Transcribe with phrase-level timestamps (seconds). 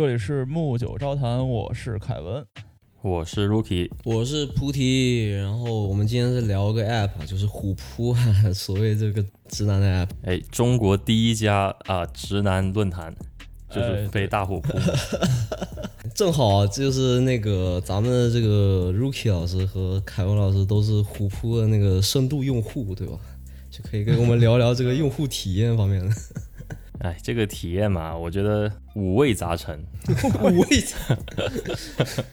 [0.00, 2.42] 这里是木九招谈，我是凯文。
[3.02, 8.16] 我是 Rookie，我是菩提，然后我们今天是聊个 app，就是虎扑，
[8.54, 10.08] 所谓这个直男的 app。
[10.22, 13.14] 哎，中国第一家啊直男论坛，
[13.68, 14.72] 就是被大虎扑。
[16.16, 23.18] 正好就是那个咱们的这个 Rookie 老师和凯文老师都是虎扑的那个深度用户，对吧？
[23.70, 26.10] 就可以跟我们聊聊这个用户体验方面的。
[27.00, 29.82] 哎，这个体验嘛，我觉得五味杂陈，
[30.42, 31.16] 五味杂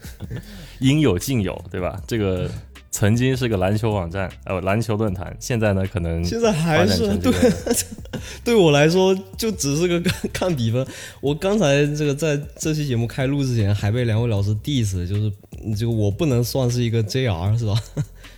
[0.80, 1.98] 应有尽有，对吧？
[2.06, 2.50] 这个
[2.90, 7.32] 曾经是个篮球网站，呃，篮球论坛，现在呢，可能现在还是对
[8.44, 10.86] 对我来说，就只是个看看比分。
[11.22, 15.32] 我刚才这个在这期节目开录之前，还被两位老师 diss，就是
[15.78, 17.74] 这个我不能算是一个 JR 是吧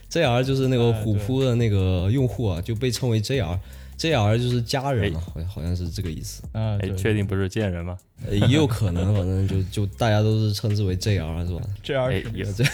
[0.08, 3.58] ？JR 就是那个哎虎扑的那个用户啊，就被称为 JR。
[4.00, 7.98] JR 就是家人嘛，好像好像是这个意思，啊，哎，确定不是贱人吗？
[8.26, 11.60] 呃也有可能，反正就就大家都是称之为 JR 是吧？
[11.82, 12.64] 这样哎是，有这，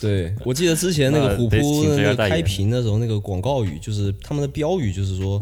[0.00, 5.40] 对我记得之前那个虎扑的那个开屏的时候，那个广告语就是他们的标语就是说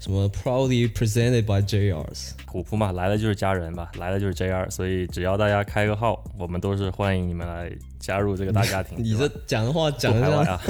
[0.00, 2.30] 什么 proudly presented by JRs。
[2.46, 7.70] 虎扑嘛，来了就是家人吧，来了就是 JR，所以只要大家开个号，我们都是欢迎你们来
[8.00, 8.96] 加入这个大家庭。
[9.04, 10.60] 你这讲的话讲一下，不排外啊！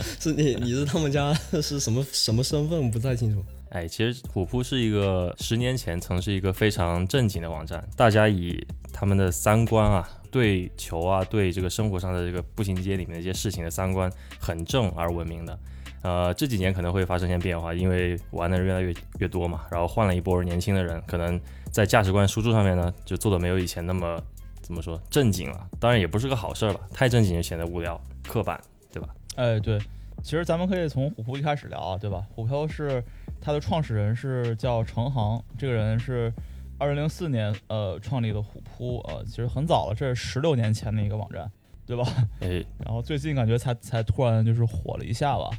[0.18, 2.90] 是你你是他们家是什么什么身份？
[2.90, 3.44] 不太清楚。
[3.70, 15.58] 哎，其实虎扑是一个十年前曾是一个非常正经的网站，大家以他们的三观啊，对球啊，对这个生活上的这个步行街里面的一些事情的三观很正而闻名的。
[16.02, 24.20] 呃，这几年可能会发生一些变化，因为玩的人越来越越多嘛，然后换了一波年轻的人，可能在价值观输出上面呢，就做的没有以前那么
[24.62, 25.68] 怎么说正经了。
[25.78, 28.60] 当然也不是个好事儿吧，太正经就显得无聊、刻板，
[28.92, 29.08] 对吧？
[29.36, 29.78] 哎，对，
[30.22, 32.24] 其实咱们可以从虎扑一开始聊啊，对吧？
[32.34, 33.02] 虎扑是
[33.40, 36.32] 它的创始人是叫程航，这个人是
[36.78, 41.50] 二零零四年呃创立的虎扑，呃，其实很早了，这是十六年前的一个网站，
[41.86, 42.04] 对吧？
[42.40, 45.50] 哎， 然后最近感觉才才突然就是火了一下吧，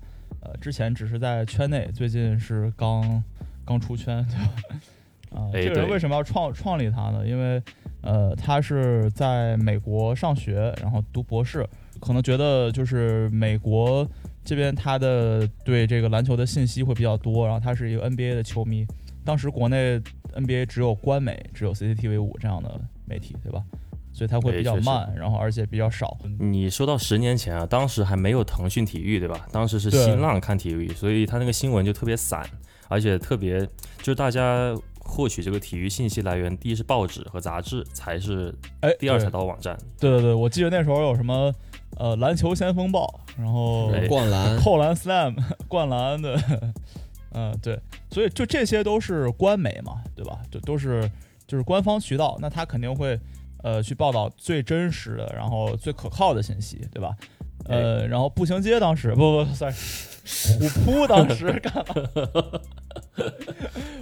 [0.41, 3.23] 呃，之前只是在圈内，最近是刚
[3.65, 4.53] 刚出圈，对吧？
[5.37, 7.25] 啊、哎这个人为什么要创创立他呢？
[7.25, 7.61] 因为
[8.01, 11.65] 呃，他是在美国上学，然后读博士，
[12.01, 14.05] 可能觉得就是美国
[14.43, 18.85] 这边他的对这个篮球的信息会比较多，然后他是一个 NBA 的球迷。
[19.23, 20.01] 当时国内
[20.33, 23.63] NBA 只有官媒，只有 CCTV 五这样的媒体，对吧？
[24.13, 26.17] 所以它会比较慢，然后而且比较少。
[26.39, 29.47] 你说到十年前啊，当时还没有腾讯体育，对吧？
[29.51, 32.45] 当时是新浪看体育，所以它那个新闻就特别散，
[32.87, 33.59] 而且特别
[33.99, 39.77] 就是大家获取这个体育信息来源，第一是报纸和杂志，才是哎，第二才到网站。
[39.99, 41.53] 对对对，我记得那时候有什么
[41.97, 45.35] 呃篮球先锋报，然后灌篮，扣篮 slam
[45.67, 46.39] 灌篮的，
[47.33, 47.79] 嗯 对，
[48.09, 50.39] 所以就这些都是官媒嘛，对吧？
[50.51, 51.09] 就都是
[51.47, 53.19] 就是官方渠道，那它肯定会
[53.63, 57.15] 呃去报道最真实的，然后最可靠的信息，对吧？
[57.65, 59.73] 呃，然后步行街当时不不，sorry，
[60.57, 62.61] 虎扑当时干嘛？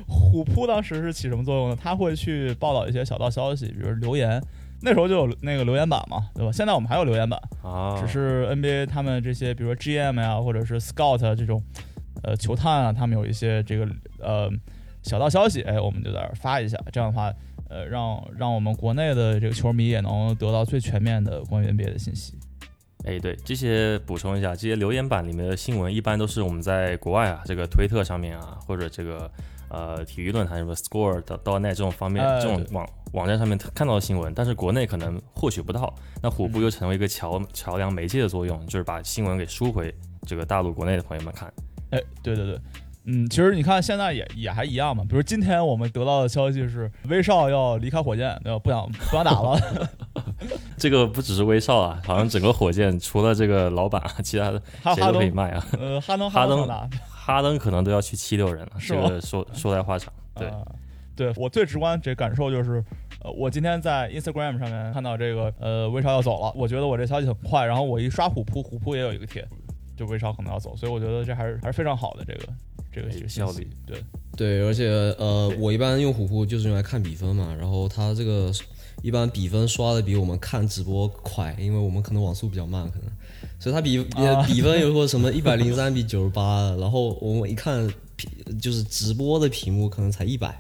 [0.08, 1.78] 虎扑当时是起什么作用呢？
[1.82, 4.42] 他会去报道一些小道消息，比如留言。
[4.82, 6.52] 那时候就有那个留言板嘛，对吧？
[6.54, 11.62] 现在我们还有留言板，啊，只是 NBA 他们这些，比如说 GM 呀，或者是 Scout 啊这种，
[12.24, 13.86] 呃，球探啊，他们有一些这个
[14.20, 14.50] 呃
[15.04, 17.30] 小道消息，哎，我们就在这儿发一下，这样的话，
[17.70, 22.34] 呃，让让我们国内的这个球迷也能得到最全面的关于 NBA 的信息。
[23.06, 29.32] 哎，对，这些补充一下，这些留言板里面的新闻，一般都是我们在国外啊，这个推特上面啊，或者这个
[29.70, 35.94] 呃体育论坛什么 Score 到到 net 这种方面、哎这种网网站上面看到的新闻，但是国内可能获取不到。
[36.22, 39.94] 那虎扑又成为一个桥桥梁媒介的作用，就是把新闻给输回
[40.28, 41.52] 这个大陆国内的朋友们看。
[41.92, 42.60] 哎，对对对，
[43.06, 48.60] 嗯，其实你看现在也也还一样嘛，比如今天我们得到的消息是威少要离开火箭，对吧？
[48.60, 49.60] 不想不想打了。
[50.78, 54.62] 这个不只是威少啊，好像整个火箭除了这个老板啊，其他的
[54.96, 55.66] 谁都可以卖啊。
[55.80, 56.68] 呃，哈登哈登
[57.10, 60.14] 哈登可能都要去七六人了，是这个说说来话长。
[60.36, 60.62] 对，啊
[61.16, 62.82] 对我最直观这感受就是，
[63.22, 69.46] 呃，我今天在 Instagram 上面看到这个，呃，威少要走了，我觉得我这消息很快，然后我一刷虎扑，虎扑也有一个帖，
[69.98, 72.48] 就威少可能要走，所以我觉得这还是还是非常好的这个
[72.92, 74.04] 这个效率，对，
[74.36, 78.52] 对，而且呃，我一般用虎扑就是用来看比分嘛，然后它这个
[79.02, 83.10] 一般比分刷的比我们看直播快，因为我们可能网速比较慢，可能，
[83.60, 90.58] 所以它比比啊比分有说什么 一百零三比九十八，然后我们一看屏就是直播的屏幕可能才一百，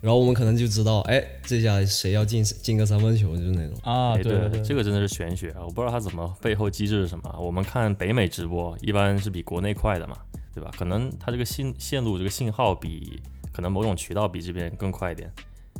[0.00, 3.76] 然后我们可能就知道，哎，这下谁要进进个三分球，就是那种。
[3.82, 5.62] 啊，哎，对对对，这个真的是玄学啊！
[5.62, 7.34] 我不知道它怎么背后机制是什么。
[7.40, 10.16] 我们看北美直播一般是比国内快的嘛，
[10.54, 10.70] 对吧？
[10.76, 13.20] 可能它这个信线路这个信号比
[13.52, 15.30] 可能某种渠道比这边更快一点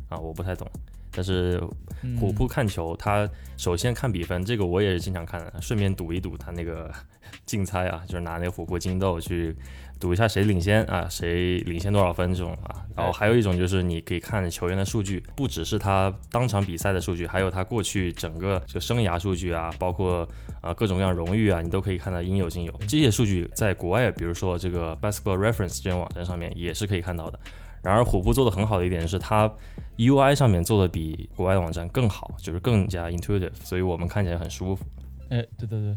[0.09, 0.67] 啊，我不太懂。
[1.13, 1.61] 但是
[2.03, 6.89] 嗯虎扑看球，它首先看比分，这个我也是经常看的，顺便赌一赌它那个
[7.45, 9.53] 竞猜啊，就是拿那个虎扑金豆去
[10.01, 12.83] 赌一下谁领先啊，谁领先多少分这种啊。
[12.95, 20.27] 然后还有一种就是你可以看球员的数据，不只是他当场比赛的数据，还有他过去整个这个生涯数据啊，包括
[20.59, 22.73] 啊各种各样荣誉啊，你都可以看到应有尽有。
[22.87, 27.39] 这些数据在国外，比如说这个 Basketball Reference 这种网站上面也是可以看到的。
[27.83, 29.51] 然而虎扑做的很好的一点是，它
[29.97, 34.85] UI 上面做的比国外的网站更好，就是更加 intuitive，所以我们看起来很舒服。
[35.29, 35.95] 哎，对对对，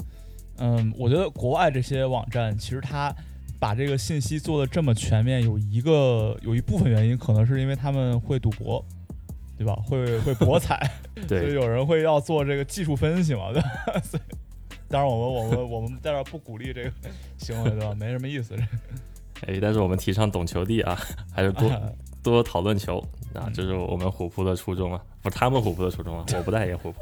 [0.58, 3.14] 嗯，我觉得国外这些网站其实它
[3.64, 8.84] 把这个信息做的这么全面，有一个有一部分原因可能是因为他们会赌博，
[9.56, 9.74] 对吧？
[9.86, 10.78] 会会博彩，
[11.26, 13.68] 所以，有人会要做这个技术分析嘛，对吧？
[14.04, 14.22] 所以
[14.86, 16.92] 当然我们我们我们在这儿不鼓励这个
[17.38, 17.94] 行为，对吧？
[17.98, 18.54] 没什么意思。
[19.46, 20.94] 哎，但是我们提倡懂球帝啊，
[21.32, 21.72] 还是多
[22.22, 22.98] 多讨论球
[23.32, 27.00] 啊，嗯这是我们虎扑的初衷啊，不是他们虎扑的初衷啊，我不代言虎扑。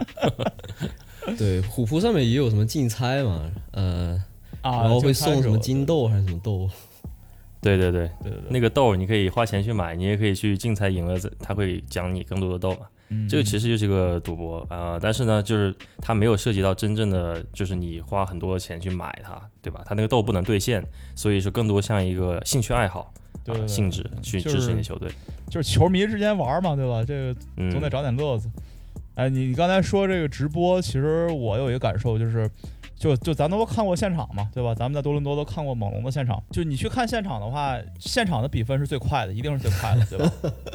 [1.36, 4.22] 对，虎扑上面也有什么竞猜嘛，呃，
[4.62, 6.68] 啊，然后会送什么金豆还是什么豆，
[7.60, 12.86] 对对对，对对对，那个豆你可以花钱去买，你也可以去竞猜赢了，他会奖你更多的豆嘛。
[13.14, 19.82] 嗯这个其实就是个赌博啊、呃但是呢，就是它没有涉及到真正的，就是你花很多钱去买它，对吧？
[19.84, 20.82] 它那个豆不能兑现，
[21.14, 23.12] 所以说更多像一个兴趣爱好
[23.66, 25.10] 性质去支持你的球队。
[25.50, 27.04] 就是球迷之间玩嘛，对吧？
[27.04, 28.50] 这个嗯，总得找点乐子。
[29.14, 32.50] 哎，你你刚才说这个直播，其实我有一个感受，就是，
[33.02, 34.72] 就就咱都看过现场嘛，对吧？
[34.72, 40.32] 咱们在多伦多都看过猛龙的现场，就你去看现场的话，现场的比分是最快的，一定是最快的，对吧？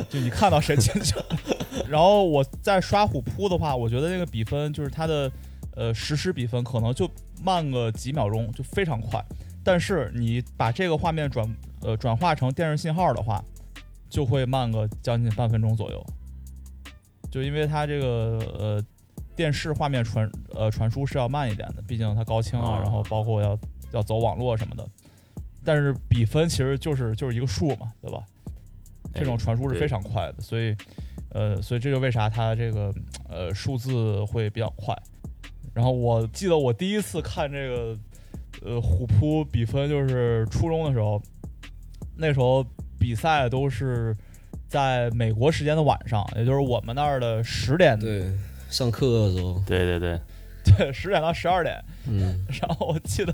[0.09, 1.17] 就你看到谁进球，
[1.87, 5.31] 然后我在刷虎扑的话，我觉得这个比分就是它的
[5.73, 7.09] 呃实时比分可能就
[7.41, 9.23] 慢个几秒钟，就非常快。
[9.63, 13.41] 但是你把这个画面转呃转化成电视信号的话，
[14.09, 16.05] 就会慢个将近半分钟左右。
[17.31, 18.83] 就因为它这个呃
[19.37, 23.57] 电视画面传呃传输是要慢一点的，毕竟它高清啊，哦然后包括要
[23.93, 24.85] 要走网络什么的。
[25.63, 28.23] 但是比分其实就是就是一个数嘛，对吧？
[29.13, 30.75] 这种哎传输是非常快的，所以
[31.29, 32.93] 呃，所以这就为啥它这个
[33.29, 34.95] 呃数字会比较快。
[35.73, 37.97] 然后我记得我第一次看这个
[38.65, 41.21] 呃虎扑比分就是初中的时候，
[42.15, 42.65] 那时候
[42.97, 44.15] 比赛都是
[44.67, 48.31] 在美国时间的晚上，也就是我们那儿的十点，对，
[48.69, 50.19] 上课的时候，对对对，
[50.77, 51.75] 对，十点到十二点。
[52.09, 53.33] 嗯，然后我记得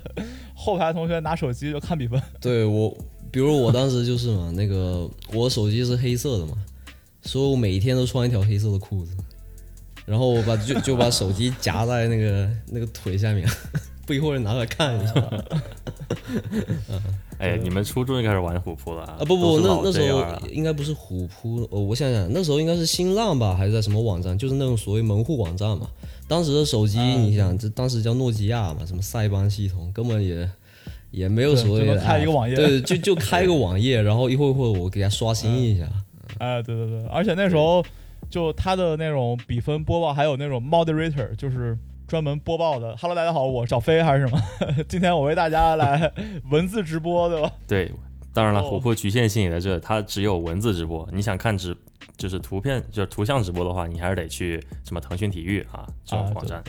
[0.56, 2.96] 后排同学拿手机就看比分，对我，
[3.32, 6.54] 比如我当时就是嘛，那个我手机是黑色的嘛，
[7.22, 9.16] 所以我每一天都穿一条黑色的裤子，
[10.06, 13.48] 然后我把就就把手机夹在那个那个腿下面，
[14.08, 15.14] 不一会儿拿出来看一下。
[17.44, 19.18] 哎，你们初中就开始玩虎扑了啊？
[19.20, 24.38] 啊不不，那那时候应该不是虎扑，呃，我想想，那时候应该是新浪吧，还是在什么网站？
[24.38, 25.90] 就是那种所谓门户网站嘛。
[26.26, 30.50] 当时的手机，啊你想，这当时叫诺基亚嘛，什么塞班系统，根本也
[31.12, 35.86] 也没有所谓的对就能开一个网页对，就就 开个网页，然后一会会儿我给它刷新一下。
[36.38, 37.84] 哎，对对对，而且那时候
[38.30, 41.78] 就他的那种比分播报，还有那种 moderator，就是
[42.14, 42.96] 专门播报的。
[42.98, 44.40] Hello，大家好，我是小飞还是什么？
[44.88, 46.14] 今天我为大家来
[46.52, 47.52] 文字直播，对吧？
[47.68, 47.92] 对，
[48.32, 51.10] 当然了，哦虎扑局限性也在这，它只有文字直播。
[51.12, 51.76] 你想看直
[52.16, 56.64] 就是图片就是图像直播的话，你还是得去什么腾讯体育啊这种啊网站。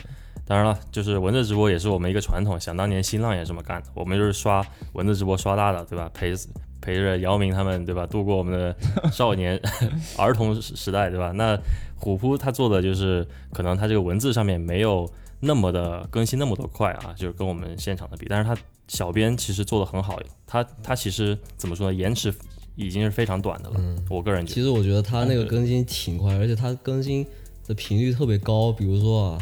[0.47, 6.09] 当然了，就是文字直播也是我们一个传统，想当年新浪也这么干的，我们就是刷文字直播刷大的，对吧？
[6.11, 6.33] 陪
[6.81, 8.07] 陪着姚明他们，对吧？
[8.07, 8.75] 度过我们的
[9.11, 9.61] 少年
[10.17, 11.31] 儿童时时代，对吧？
[11.35, 11.55] 那
[11.99, 13.23] 虎扑它做的就是，
[13.53, 15.07] 可能它这个文字上面没有
[15.39, 21.97] 那么的更新那么多快啊，就是跟我们现场的比，但是它小编其实做的很好，它它其实怎么说呢？
[21.97, 22.33] 延迟
[22.75, 24.55] 已经是非常短的了，嗯我个人觉得。
[24.55, 27.25] 其实我觉得它那个更新挺快，而且它更新
[27.67, 28.71] 的频率特别高。
[28.71, 29.39] 比如说啊，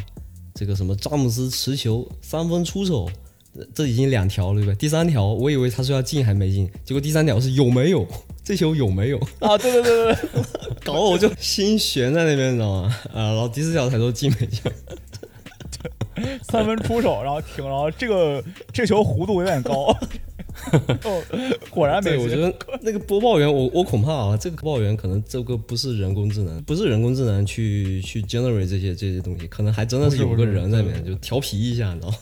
[0.53, 3.09] 这个什么詹姆斯持球三分出手，
[3.53, 4.75] 这这已经两条了，对不对？
[4.75, 8.05] 第三条我以为他说要进还没进，结果第三条是有没有
[8.43, 10.43] 这球有没有，啊，对对对对对，
[10.83, 12.95] 搞得我就心悬在那边，你知道吗？
[13.13, 14.59] 啊，然后第四条才说进没进。
[16.43, 19.87] 三分出手，然后停，然后这个这球弧度有点高，
[21.03, 21.21] 哦，
[21.69, 22.35] 果然没对，我觉。
[22.35, 32.17] 得那个播报员，我我恐怕啊，这个播报员可能这个不是人工智能，不是人工智能去去 generate 这些这些东西，可能还真的是有个人在里面就调皮一下，你知道吗？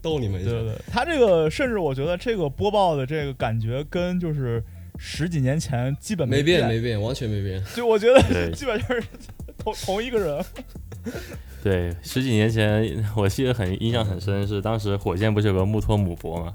[0.00, 0.60] 逗你们一下对。
[0.60, 4.62] 对对，他这个甚至我觉得这个播报的这个感觉跟就是
[4.98, 7.62] 十几年前基本没变，没变，完全没变。
[7.74, 9.02] 就我觉得对 基本就是
[9.58, 10.44] 同同一个人。
[11.62, 16.54] 对，十几年前我记得很印象很深，是当时火箭不是有个穆托姆博嘛，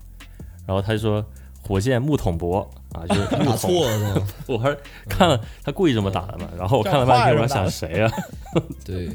[0.65, 1.25] 然后他就说
[1.61, 2.59] 火箭木桶博
[2.93, 4.27] 啊，就是打怒错了？
[4.47, 4.75] 我还
[5.09, 8.11] 看了他故意这么打的嘛，然后我看了半天，我在想谁啊？
[8.85, 9.09] 对，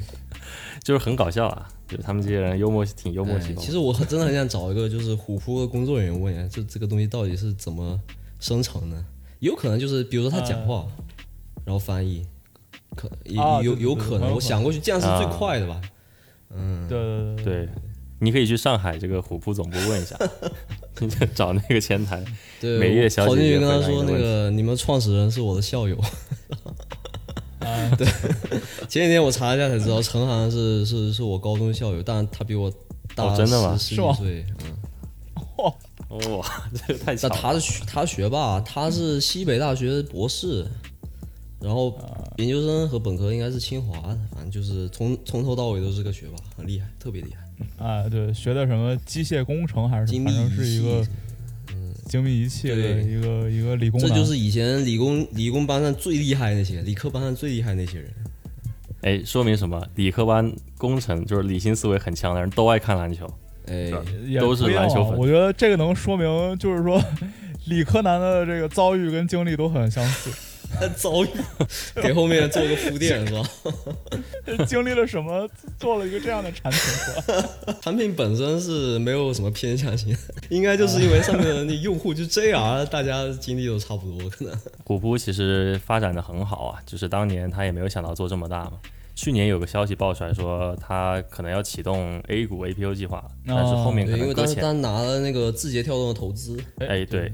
[0.83, 7.99] 就是很搞笑啊，就是他们这些人幽默挺幽默其实我真的很想找一个就是虎扑的工作人员问一下，就这个东西到底是怎么
[8.39, 9.03] 生成的？
[9.41, 10.87] 有可能就是比如说他讲话，
[11.65, 12.27] 然后翻译，
[12.97, 15.81] 可也有有可能，我想过去这样是最啊快的吧？
[16.51, 17.69] 嗯，对对对对，
[18.21, 20.17] 你可以去上海这个虎扑总部问一下，
[21.35, 22.25] 找那个前台。
[22.61, 25.97] 对，每月小姐跑进去跟他说那个你们创始人是我的校友。
[27.61, 27.91] 啊，
[28.89, 32.73] 前几天我查一下才知道，陈航是是是我高中校友，但他比我
[33.15, 34.47] 大哦真的吗十十是吗几岁。
[34.65, 36.47] 嗯，哇，
[36.87, 37.35] 这个太巧了。
[37.35, 40.65] 他是学他学霸，他是西北大学博士，
[41.67, 41.99] 然后
[42.37, 47.85] 研究生和本科应该是清华的，反正就是从从头到尾都是个学霸，很厉害，特别厉害。
[47.85, 51.07] 啊，对，学的什么机械工程还是精密反正是仪器一个
[52.09, 58.09] 精密仪器的对一个一个理工，这就是以前理工理工班上最厉害那些，理科班上最厉害那些人。
[59.03, 59.85] 哎，说明什么？
[59.97, 63.29] 理科班工程就是理性思维很强的人都爱看篮球。
[63.67, 63.91] 哎，
[64.39, 67.03] 都是篮球粉啊我觉得这个能说明，就是说
[67.67, 70.31] 理科男的这个遭遇跟经历都很相似，
[70.97, 71.29] 遭遇
[72.03, 73.43] 给后面做个铺垫是吧？
[74.67, 77.79] 经历了什么，做了一个这样的产品是吧？
[77.83, 80.17] 产品本身是没有什么偏向性，
[80.51, 84.55] 应该就是因为上面的那用户就 JR，大家经历都差不多，可能。
[84.85, 88.73] 古扑其实发展的很好啊，就是当年他也没有想到做这么大嘛。
[89.15, 94.57] 去年有个消息爆出来说，他可能要启动 A 股 APO 计划，但是后面可能，因能搁浅。
[94.57, 97.33] 为当时他拿了那个字节跳动的投资，哎，对，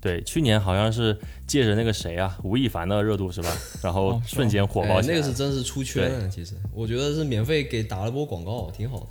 [0.00, 3.54] 对，去年好像是借着那个谁啊，吴亦凡的热度是吧？
[3.82, 5.14] 然后瞬间火爆哎起来。
[5.14, 6.28] 那个是真是出圈了。
[6.28, 9.06] 其实我觉得是免费给打了波广告，挺好的。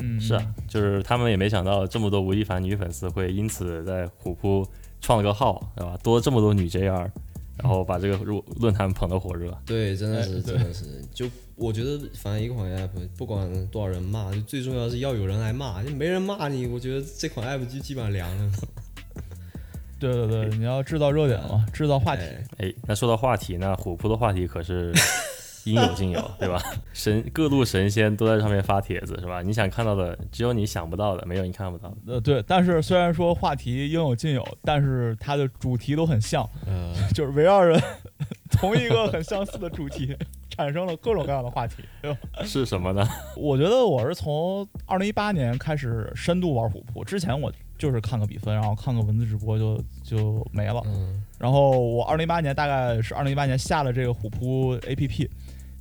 [0.00, 4.64] 嗯，是啊，就是他们也没想到这么多吴亦凡女粉丝会因此在虎扑
[5.00, 5.98] 创了个号，对吧？
[6.02, 7.10] 多这么多女 JR，
[7.56, 9.56] 然后把这个论论坛捧得火热。
[9.66, 11.26] 对，真的是，真的是，就
[11.56, 18.52] 我觉得，反正一款 app，不管多少人骂，就最重要是要有人来骂，就没人骂你，我觉得这款 app 就基本上凉了。
[19.98, 22.22] 对对对，你要制造热点嘛，制造话题。
[22.22, 24.92] 哎哎，那说到话题，那虎扑的话题可是
[25.64, 26.62] 应有尽有，对吧？
[26.94, 29.42] 神各路神仙都在上面发帖子，是吧？
[29.42, 32.14] 你想看到的，只有你想不到的，没有你看不到的。
[32.14, 37.78] 呃，对，但是虽然说话题应有尽有，但是它的主题都很像，呃，就是围绕着
[38.50, 40.16] 同一个很相似的主题，
[40.48, 42.18] 产生了各种各样的话题，对吧？
[42.44, 43.06] 是什么呢？
[43.36, 50.82] 我觉得我是从二零一八年开始深度玩虎扑，之前我就是看个比分，然后看个文字直播就就没了。
[50.86, 55.28] 嗯，然后我二零一八年大概是二零一八年下了这个虎扑 APP，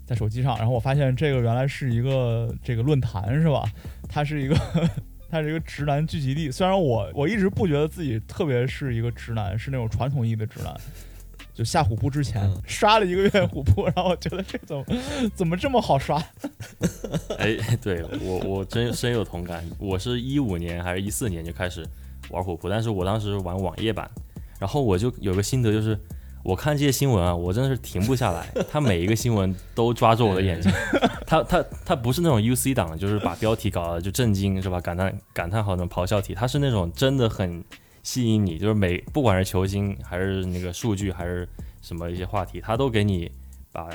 [0.05, 3.63] 在手机上，然后我发现这个原来是一个这个论坛是吧？
[4.07, 4.55] 它是一个
[5.29, 6.49] 它是一个直男聚集地。
[6.49, 10.73] 虽然我我一直不觉得自己特别是一个直男，是那种传统意义的直男。
[11.57, 14.85] 就下虎扑之前、嗯刷了一个月虎扑，然后我觉得这怎么
[15.33, 16.23] 怎么这么好刷？
[17.39, 19.65] 哎，对我我真深有同感。
[19.79, 21.83] 我是一五年还是一四年就开始
[22.29, 24.07] 玩虎扑，但是我当时玩网页版，
[24.59, 25.99] 然后我就有个心得就是。
[26.43, 28.47] 我看这些新闻啊，我真的是停不下来。
[28.71, 30.71] 他每一个新闻都抓住我的眼睛。
[31.25, 34.79] 他他他不是那种 UC 党，就是把标题搞得就震惊是吧？
[34.79, 37.61] 感叹感叹号那种咆哮体，他是那种真的很
[38.07, 41.45] 吸引你，就是每不管是球星还是那个数据还是
[41.81, 43.29] 什么一些话题，他都给你
[43.69, 43.89] 把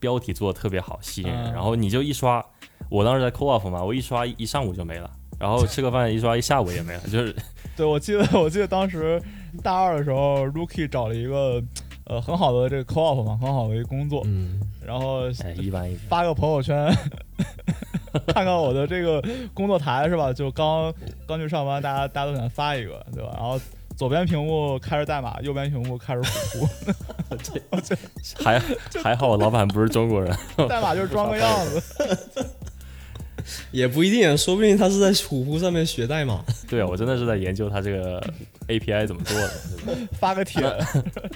[0.00, 1.48] 标题做的特别好，吸引人。
[1.48, 2.42] 嗯然后你就一刷，
[2.88, 5.10] 我当时在 co off 嘛，我一刷一上午就没了。
[5.38, 7.36] 然后吃个饭一刷一下午也没了，就是
[7.76, 9.22] 对，我记得 我记得当时
[9.62, 11.62] 大二的时候，Rookie 找了一个
[12.06, 16.08] 呃很好的这个 co-op 嘛，很好的一个工作，嗯，然后哎一般一般。
[16.08, 16.90] 发个朋友圈，
[18.34, 19.22] 看看我的这个
[19.54, 20.32] 工作台是吧？
[20.32, 20.92] 就刚
[21.26, 23.30] 刚去上班，大家大家都想发一个，对吧？
[23.36, 23.60] 然后
[23.96, 26.68] 左边屏幕开着代码，右边屏幕开着虎
[28.42, 28.60] 还
[29.02, 30.36] 还好我老板不是中国人，
[30.68, 31.82] 代码就是装个样子。
[33.70, 36.44] 也不一定，说不定他是在虎扑上面学代码。
[36.68, 38.20] 对啊，我真的是在研究他这个
[38.68, 39.50] API 怎么做的，
[39.84, 40.08] 对吧？
[40.12, 40.62] 发个帖，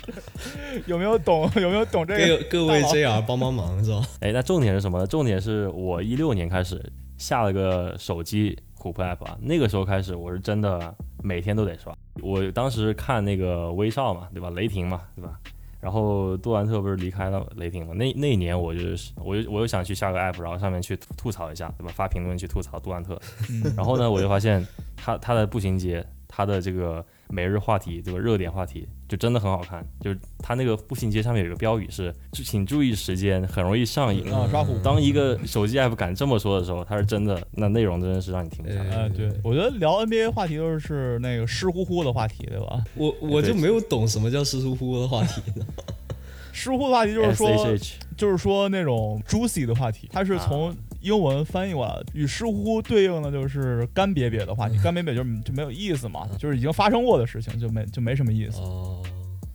[0.86, 1.50] 有没有懂？
[1.56, 2.44] 有没有懂这个？
[2.44, 4.06] 各各位 JR 帮帮忙是吧？
[4.20, 5.06] 哎，那重点是什么呢？
[5.06, 6.80] 重点是我一六年开始
[7.18, 11.96] 下了个手机虎扑 app 啊，那个时候开始我是真的每天都得刷。
[12.20, 14.50] 我当时看那个威少嘛，对吧？
[14.50, 15.38] 雷霆嘛，对吧？
[15.82, 17.92] 然后杜兰特不是离开了雷霆嘛？
[17.92, 21.92] 那那一年我就是我又我又想去下个 app，然后上面去吐吐槽一下，对吧？
[21.92, 23.20] 发评论去吐槽杜兰特。
[23.50, 24.64] 嗯然后呢，我就发现
[24.96, 29.82] 他他的步行街，他的这个每日话题，这个热点话题就真的很好看。
[30.00, 34.30] 就是它那个步行街上面有一个标语是，请注意时间，很容易上瘾。
[34.32, 34.78] 啊，刷虎。
[34.84, 38.96] 当一个手机 app 敢这么说的时候，它是真的，那内容真的是让你停不下来。
[38.96, 42.84] 哎，对，我觉得聊 NBA 话题都是那个湿乎乎的话题，对吧？
[42.94, 45.64] 我我就没有懂什么叫湿乎乎的话题呢。
[46.54, 47.76] 湿乎的话题就是说，
[48.14, 58.60] 就是说那种 juicy 的话题，它是从英文翻译过来，与湿乎乎对应的就是干瘪瘪的话你，干瘪瘪就就没有意思嘛，就是已经发生过的事情就没就没什么意思。
[58.60, 59.02] 哦，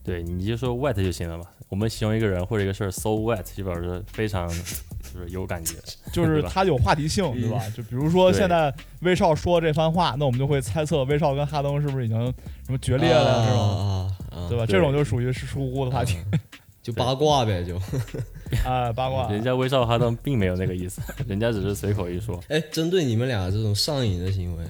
[0.04, 1.46] 对，你就说 wet 就行了嘛。
[1.70, 5.76] 我们形容一个人或者一个事儿 so wet，就表示非常就是有感觉，
[6.14, 7.62] 就是它有话题性，对吧？
[7.76, 12.18] 就比如说现在威少说这番话，那我们就会猜测威少跟哈登是不是已经
[12.66, 14.66] 什么决裂了这种，对吧？
[14.66, 16.16] 这种就属于是疏忽的话题。
[16.88, 17.76] 就八卦呗，就
[18.64, 19.30] 啊八卦。
[19.30, 22.42] 人家威少哈登并没有那个意思， 人家只是随口一说。
[22.48, 24.64] 哎，针对你们俩这种上瘾的行为，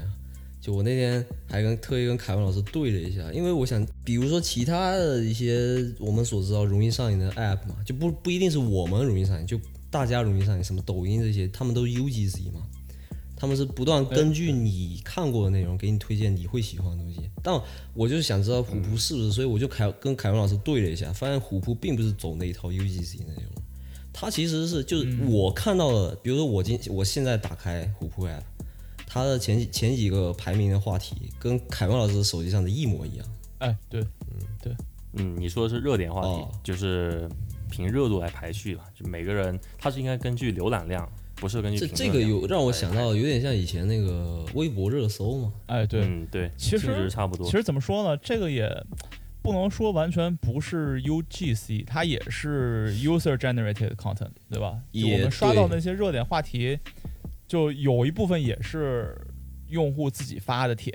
[0.59, 9.59] 就我那天还跟特意跟凯文老师对了一下，因为我想，比如说其他的一些我们所知道容易上瘾的 app 嘛，就不不一定是我们容易上瘾，就
[9.91, 12.62] 大家容易上瘾，什么抖音这些，他们都 UGC 嘛。
[13.39, 17.53] 他们是不断根据你看过的内容给你推荐你会喜欢的东西，但
[17.94, 23.63] 我就是想知道虎扑是不是，所以我就凯跟凯文老师对了一下，发现虎扑并不是走那一套 UGC 的内容，
[24.12, 28.41] 它其实是就是我看到的，比如说我今我现在打开虎扑 app，
[29.06, 33.25] 它的前几前几个排名的话题跟凯文老师手机上的一模一样。
[33.60, 34.75] 哎，对，嗯，对，
[35.13, 37.29] 嗯，你说的是热点话题，就是
[37.70, 41.08] 凭热度来排序吧，就每个人他是应该根据浏览量。
[41.38, 45.53] 不是根据这这个有让我想到有点像以前那个微博热搜嘛？
[45.67, 47.46] 哎，对，嗯，对，其实差不多。
[47.46, 48.17] 其实怎么说呢？
[48.17, 48.70] 这个也
[49.41, 54.79] 不能说完全不是 UGC，它也是 user generated content，对吧？
[54.94, 56.77] 我们刷到那些热点话题，
[57.48, 59.15] 就有一部分也是
[59.70, 60.94] 用户自己发的帖。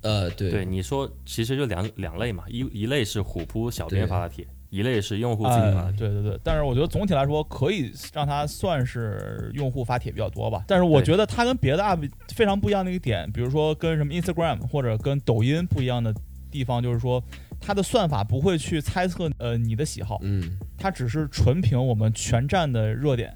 [0.00, 4.46] 呃，对，对，你说其实就两两类嘛，一一类是虎扑小编发的帖。
[4.72, 10.64] 一类是用户自己发，对对对，但是我觉得总体来说可以让它算是用户发帖比较多吧。
[10.66, 16.14] 但是我觉得它跟别的 app 非常不一样的一个点，比如说跟什么 Instagram 或者跟抖音不一样的
[16.50, 17.22] 地方，就是说
[17.60, 23.30] 它的算法不会去猜测呃你的喜好，嗯，它只是纯凭我们全站的热点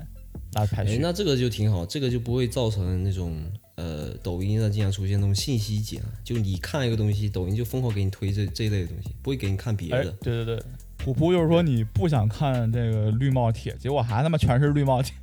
[0.54, 0.96] 来排序。
[1.02, 3.36] 那这个就挺好，这个就不会造成那种
[3.74, 10.10] 呃抖音上经常出现那种信息茧，就你看一个东西，抖音就疯狂给你推这这一类的东西，不会给你看别的。
[10.22, 10.62] 对对对。
[11.06, 15.14] 虎扑就是说你不想看这个绿帽贴，结果还他妈全是绿帽贴。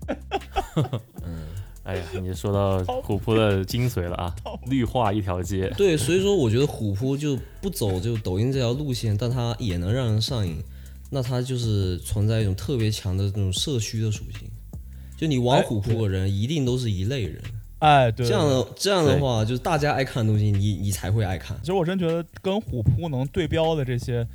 [1.25, 1.43] 嗯，
[1.83, 4.33] 哎呀，你说到 虎扑的精髓了啊，
[4.67, 5.69] 绿化一条街。
[5.75, 10.55] 对，所以说我觉得虎扑就不走就抖音这条路线，但它也能让人上瘾，
[11.09, 14.49] 那它就是存在一种特别强的这种社区的属性。
[15.17, 17.41] 就你玩虎扑的人一定都是一类人。
[17.79, 21.57] 哎，对，这样的这样的话，就是大家爱看的东西，你你才会爱看。
[21.59, 24.25] 其实我真觉得跟虎扑能对标的这些。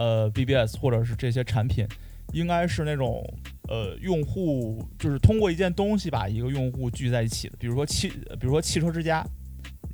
[0.00, 1.86] 呃，BBS 或者是这些产品，
[2.32, 3.22] 应该是那种
[3.68, 9.22] 呃，用户就是通过一件东西把一个用户聚在一起的，比如说汽，比如说汽车之家，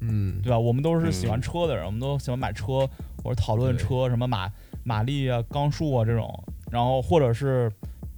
[0.00, 0.56] 嗯，对吧？
[0.56, 2.88] 我们都是喜欢车的人，我们都喜欢买车
[3.24, 4.48] 或者讨论车，什么马
[4.84, 6.32] 马力啊、缸数啊这种，
[6.70, 7.68] 然后或者是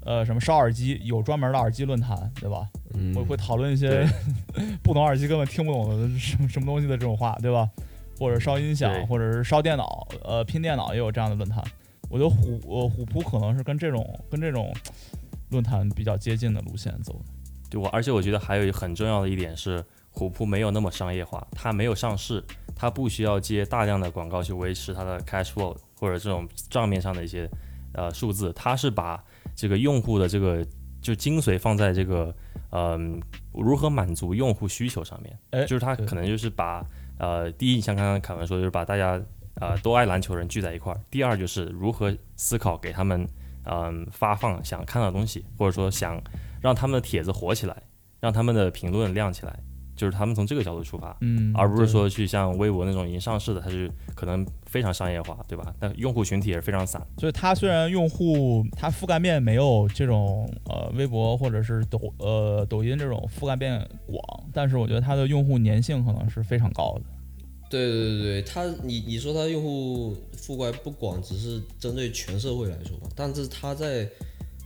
[0.05, 2.69] 呃什么烧耳机，有专门的耳机论坛，对吧？
[3.15, 4.07] 我会讨论一些
[4.85, 7.71] 不懂耳机根本听不懂的什么什么东西的这种话，对吧？
[8.19, 11.63] 或者烧音响，或者是烧电脑，呃，拼电脑也有这样的论坛。
[12.11, 14.75] 我觉得虎呃虎扑可能是跟这种跟这种
[15.51, 17.21] 论坛比较接近的路线走的。
[17.71, 22.43] 对，我而且我觉得还有一很重要的一点是，虎扑没有那么商业化，它没有上市，
[22.75, 27.47] 它不需要接大量的广告去维持它的 cash flow 或者这种账面上的一些
[27.93, 29.23] 呃数字，它是把
[29.55, 30.67] 这个用户的这个
[31.03, 32.35] 就精髓放在这个
[32.71, 33.21] 嗯
[33.53, 36.83] 如何满足用户需求上面，哎，就是它可能就是把。
[37.19, 39.21] 呃，第一，像刚刚凯文说，就是把大家
[39.55, 41.01] 呃都爱篮球人聚在一块儿。
[41.11, 43.29] 第二，就是如何思考给他们
[43.65, 46.21] 嗯发放想看的东西，或者说想
[46.61, 47.83] 让他们的帖子火起来，
[48.21, 49.59] 让他们的评论亮起来，
[49.99, 55.75] 就是他们从这个角度出发，嗯，而不是说去像微博那种已经上市的，它是可能非常商业化，对吧？
[55.81, 57.05] 但用户群体也是非常散。
[57.19, 64.23] 所以它虽然用户它覆盖面没有这种呃微博或者是抖呃抖音这种覆盖面广，
[64.55, 67.03] 但是我觉得它的用户粘性可能是非常高的。
[67.69, 74.09] 对对对对，它你你说它用户覆盖不广，只是针对全社会来说吧，但是它在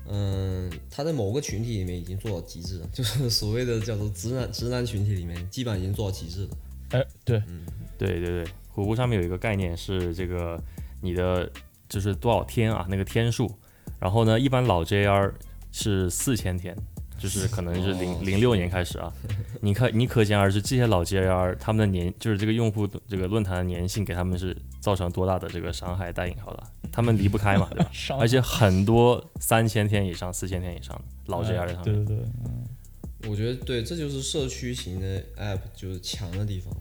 [0.09, 6.51] 嗯，他在某个群体里面已经做到极致了， 就是所谓的叫做直男直男群体里面，基本上已经做到极致了。
[6.91, 7.65] 哎，对，嗯，
[7.97, 10.63] 对对对，虎扑上面有一个概念是这个
[11.01, 11.51] 你的
[11.89, 13.51] 就是多少天啊那个天数，
[13.99, 15.33] 然后呢，一般老 JR
[15.71, 16.77] 是四千天。
[17.23, 19.13] 就是可能是哦零零六年开始啊。
[19.63, 27.91] 你看，你可想而知这些老 JR 他们的年，就是这个用户这个论坛的粘性给他们是造成多大的这个伤害带引号的，他们离不开嘛，对吧？
[28.19, 31.85] 而且很多三千天以上、四千天以上的老 JR 在上面。
[31.85, 32.67] 对对对，嗯
[33.29, 36.75] 我觉得对，这就是社区型的 app 就是强的地方。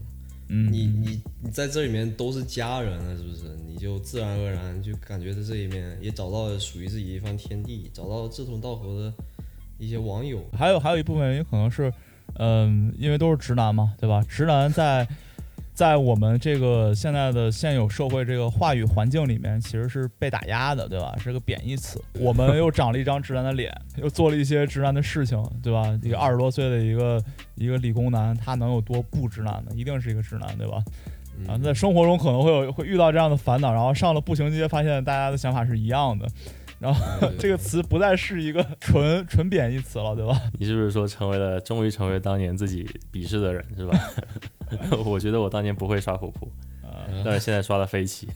[0.54, 3.44] 嗯，你你你在这里面都是家人了，是不是？
[3.66, 9.14] 你就自然而然就感觉在这里面也找到了属于自己的一番天地，找到志同道合的
[9.82, 10.40] 一些网友。
[10.58, 11.92] 还有还有一部分原因可能是，
[12.36, 14.24] 嗯、因为都是直男嘛，对吧？
[14.30, 15.08] 直男在
[15.74, 21.16] 在我们这个现在的现有社会这个话语环境里面，其实是被打压的，对吧？
[21.18, 22.00] 是个贬义词。
[22.20, 25.98] 我们又长了一张直男的脸，又做了一些直男的事情，对吧？
[26.04, 27.24] 一个二十多岁的一个
[27.56, 29.72] 一个理工男，他能有多不直男呢？
[29.76, 30.84] 一定是一个直男，对吧？
[31.40, 36.28] 嗯啊，在生活中可能会有会遇到这样的烦恼，然后上了步行街，发现大家的想法是一样的，
[36.82, 40.42] 然后这个词不再是一个纯纯贬义词了，对吧？
[40.60, 44.12] 你是不是说成为了，终于成为当年自己鄙视的人，是吧？
[45.06, 48.28] 我觉得我当年不会刷虎扑，啊、但是现在刷了飞起。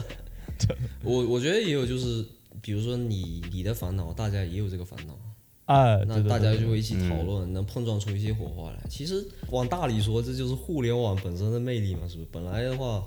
[1.04, 2.24] 我我觉得也有就是，
[2.62, 5.18] 比如说你你的烦恼，大家也有这个烦恼，
[5.66, 8.78] 哎，那大家就会一起讨嗯论，能碰撞出一些火花来。
[8.88, 12.28] 其实往大里说，这就是互联网本身的魅力嘛，是不是？
[12.32, 13.04] 本来的话，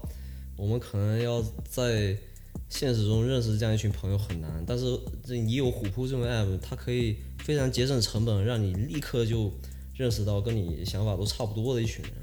[0.56, 2.16] 我们可能要在
[2.70, 4.86] 现实中认识这样一群朋友很难，但是
[5.24, 9.52] 这你有虎扑这种 app，它可以非常节省成本，让你立刻就
[9.96, 12.14] 认识到跟你想法都差不多的一群人。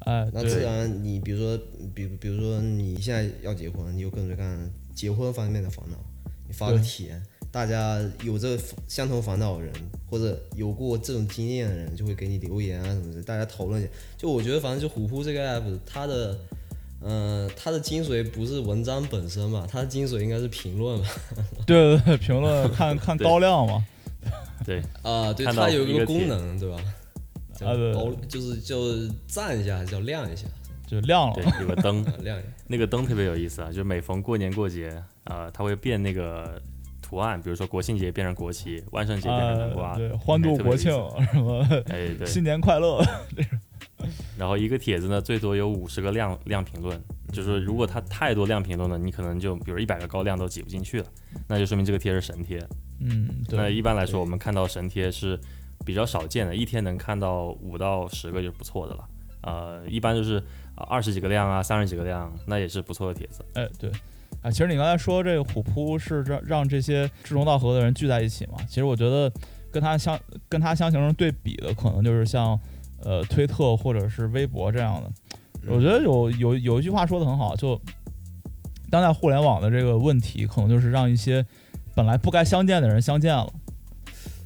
[0.00, 1.58] 哎，对那自然，你比如说，
[1.94, 5.96] 比比如说你现在要结婚，你有各种各样结婚方面的烦恼，
[6.46, 9.72] 你发个对帖，大家有这相同烦恼的人，
[10.10, 13.90] 或者有过这种经验的人，就会给你留言啊什么的，大家讨论一下。
[14.18, 16.38] 就我觉得，反正就虎扑这个 app，它的，
[17.00, 21.06] 呃，它的精髓不是文章本身嘛，它的精髓应该是评论嘛。
[21.66, 23.84] 对对对，评论看看高亮嘛，
[24.64, 26.76] 对，啊，对，它有一个功能，对吧？
[27.54, 27.74] 叫啊
[28.28, 30.46] 就是就赞一下，还是叫亮一下，
[30.88, 31.34] 就亮了。
[31.34, 32.48] 对，有个灯， 啊，亮一下。
[32.66, 34.90] 那个灯特别有意思啊，就是每逢过年过节，
[35.24, 36.60] 啊，它会变那个
[37.00, 40.90] 图案，比如说国庆节变成国旗，万圣节变成南瓜，啊，对，欢度国庆
[41.32, 43.00] 什么哎对，新年快乐，
[44.38, 47.00] 然后一个帖子呢，最多有五十个亮亮评论，
[47.32, 51.06] 就是说如果它太多亮评论了，你可能就比如一百个高亮都挤不进去了，
[51.48, 52.58] 那就说明这个贴是神贴。
[53.00, 55.38] 嗯，那，一般来说，我们看到神贴是
[55.84, 59.04] 比较少见的，一天能看到五到十个就不错的了。
[59.42, 60.42] 呃，一般就是
[60.74, 63.44] 二十几个量啊，三十几个量，那也是不错的帖子。
[63.54, 63.90] 哎对。
[64.42, 68.58] 啊，其实你刚才说这个虎扑是让让这些志同道合的人聚在一起嘛？
[68.68, 69.32] 其实我觉得
[69.70, 72.58] 跟它相跟它相形成对比的，可能就是像
[73.04, 75.10] 呃推特或者是微博这样的。
[75.66, 77.80] 我觉得有有有一句话说的很好，就
[78.90, 81.44] 当代互联网的这个问题，可能就是让一些
[81.94, 83.50] 本来不该相见的人相见了，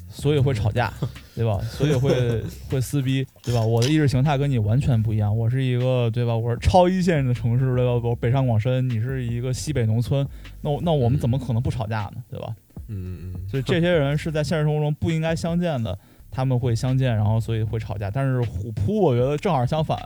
[0.09, 0.93] 所以会吵架，
[1.35, 1.59] 对吧？
[1.63, 3.61] 所以会 会撕逼，对吧？
[3.61, 6.37] 我的意识形态跟你完全不一样，我是一个对吧？
[6.37, 8.01] 我是超一线的城市，对吧？
[8.09, 10.25] 我北上广深，你是一个西北农村，
[10.61, 12.23] 那我那我们怎么可能不吵架呢？
[12.31, 12.55] 对吧？
[12.87, 13.49] 嗯嗯嗯。
[13.49, 15.99] 所以这些人是在现实生活中不应该相见的，
[16.39, 18.09] 他们会相见，然后所以会吵架。
[18.09, 19.99] 但是虎扑，我觉得正好相反，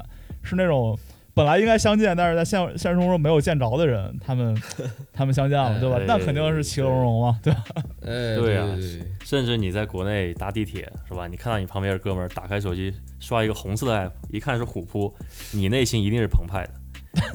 [0.43, 0.99] 是那种
[1.35, 4.57] 本来应该相见，但是在现现实生活中没有见着的人，他们
[5.13, 6.05] 他们相见了，对吧哎？
[6.09, 7.65] 那肯定是其乐融融嘛，对吧？
[8.01, 11.29] 哎，对啊对对甚至你在国内搭地铁是吧？
[11.29, 12.91] 你看到你旁边的哥们儿打开手机
[13.21, 15.15] 刷一个红色的 app，一看是虎扑，
[15.53, 16.67] 你内心一定是澎湃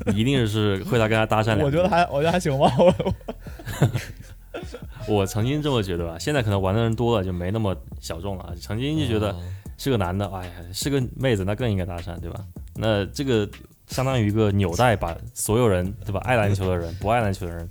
[0.05, 1.65] 的， 一定是会他跟他搭讪两句。
[1.65, 2.91] 我觉得还我觉得还行吧，我
[5.07, 8.53] 我曾经这么觉得吧，现在可能玩的人多了就没那么小众了啊。
[8.59, 9.39] 曾经就觉得啊
[9.77, 12.43] 是个男的，哎呀，是个妹子，那更应该搭讪，对吧？
[12.75, 13.47] 那这个
[13.87, 16.19] 相当于一个纽带，把所有人，对吧？
[16.25, 17.69] 爱篮球的人，不爱篮球的人，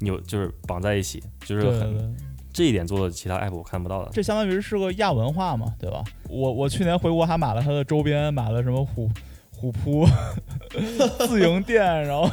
[0.00, 2.16] 扭就是绑在一起，就是很。
[2.52, 4.10] 这一点做的其他 app 我看不到的。
[4.14, 6.02] 这相当于是个亚文化嘛，对吧？
[6.30, 9.10] 我我去年回国还买了它的周边，买了什么虎
[9.56, 10.06] 虎扑
[11.26, 12.28] 自营店，然后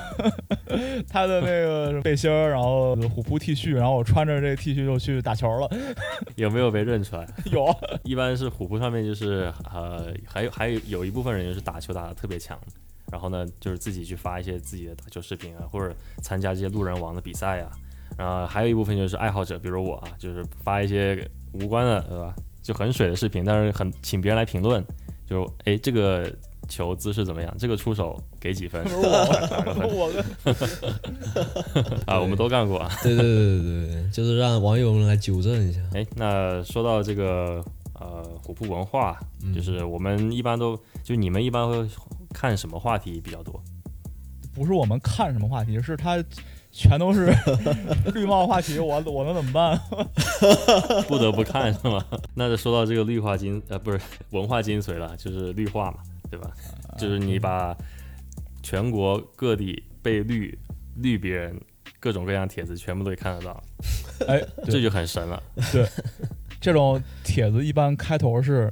[1.09, 5.69] 他的那个背心儿，然后虎扑 T 恤，然后我穿着这个 T 恤就去打球了。
[6.35, 7.27] 有没有被认出来？
[7.51, 12.59] 有， 一般是虎扑上面就是呃，还有还有有一部分人就是打球打得特别强，
[13.11, 17.71] 然后呢就是自己去发一些自己的打球视频啊，或者参加这些路人王的比赛啊，
[18.17, 22.35] 然后还有一部分就是爱好者，比如我啊，就是发一些无关的，对吧？
[22.61, 24.83] 就很水的视频，但是很请别人来评论，
[25.25, 26.33] 就哎这个
[26.73, 27.55] 球姿势怎么样？
[27.59, 29.07] 这个出手给几分我，
[32.07, 32.19] 啊？
[32.19, 32.89] 我们都干过啊。
[33.03, 35.79] 对对对对对，就是让网友们来纠正一下。
[35.93, 37.63] 哎，那说到这个
[37.99, 39.19] 呃虎扑文化，
[39.53, 41.87] 就是我们一般都就你们一般会
[42.33, 43.61] 看什么话题比较多？
[44.55, 46.23] 不是我们看什么话题，是他
[46.71, 47.31] 全都是
[48.13, 49.79] 绿帽话题，我我能怎么办？
[51.07, 52.03] 不得不看是吗？
[52.33, 53.99] 那就说到这个绿化精呃不是
[54.31, 55.97] 文化精髓了，就是绿化嘛，
[56.33, 56.51] 对吧？
[56.97, 57.75] 就是你把
[58.63, 60.57] 全国各地被绿
[60.95, 61.59] 绿别人
[61.99, 63.63] 各种各样帖子全部都可以看得到，
[64.27, 65.41] 哎， 这就很神了。
[65.71, 65.87] 对，
[66.59, 68.71] 这种帖子一般开头是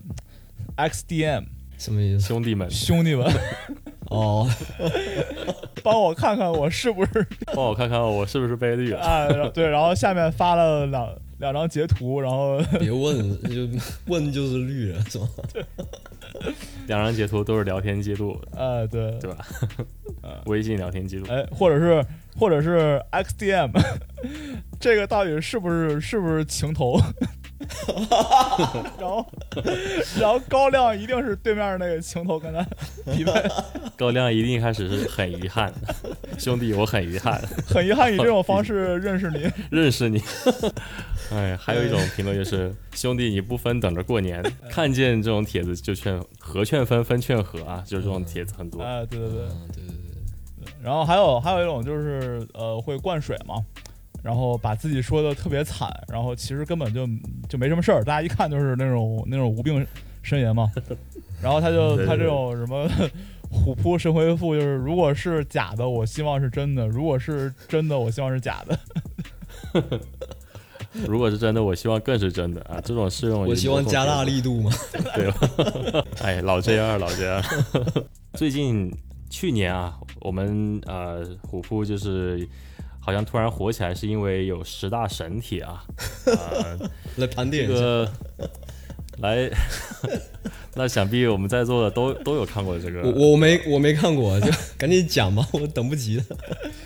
[0.77, 1.45] XDM
[1.77, 2.25] 什么意思？
[2.27, 3.31] 兄弟们，兄弟们，
[4.09, 4.49] 哦，
[5.83, 8.99] 帮我看看我是不是帮我看看我是不是被绿了。
[8.99, 9.27] 啊？
[9.53, 11.07] 对，然后下面发了两
[11.41, 13.67] 两张截图，然后 别问，就
[14.05, 15.27] 问就是绿人是吧？
[16.87, 19.45] 两张截图都是聊天记录，呃， 对，对吧？
[20.45, 21.25] 微信聊天记录。
[21.29, 22.05] 哎，或者是
[22.37, 23.71] 或者是 XDM，
[24.79, 26.95] 这个到底是不是是不是情头？
[28.99, 29.25] 然后
[30.19, 32.63] 然后高亮一定是对面那个情头跟他
[33.11, 33.31] 匹配，
[33.97, 35.71] 高亮一定一开始是很遗憾，
[36.37, 39.49] 兄弟，我很遗憾 很遗憾以这种方式认识你。
[39.69, 40.21] 认识你。
[41.31, 48.81] 哎，还有一种评论就是，兄弟，你不分等着过年，看见这种帖子就劝和劝分，分劝和啊，就是这种帖子很多。
[48.81, 49.39] 哎，对对对。
[49.43, 49.95] 嗯，对对
[50.65, 53.55] 对，然后还有还有一种就是呃会灌水嘛，
[54.23, 57.07] 然后把自己说的特别惨，然后其实根本就
[57.49, 59.85] 就没什么事儿，大家一看就是那种那种无病
[60.23, 60.71] 呻吟嘛。
[61.41, 62.87] 然后他就他这种什么
[63.49, 68.79] 虎扑神回复，就是如果是假的，我希望是真的；如果是真的，我希望是假的。
[71.07, 72.81] 如果是真的，我希望更是真的啊！
[72.83, 74.69] 这种适用我希望加大力，力度嘛。
[75.15, 76.05] 对吧？
[76.21, 77.41] 哎，老 J 二，老 J 二。
[78.33, 78.93] 最近
[79.29, 82.45] 去年啊，我们呃虎扑就是
[83.01, 85.83] 好像突然火起来，是因为有十大神帖啊，
[86.25, 86.77] 呃，
[87.17, 88.11] 来盘点一下，个
[89.17, 89.49] 来，
[90.75, 93.01] 那想必我们在座的都都有看过这个。
[93.01, 96.23] 我我没我没看过，就赶紧讲吧，我等不及了。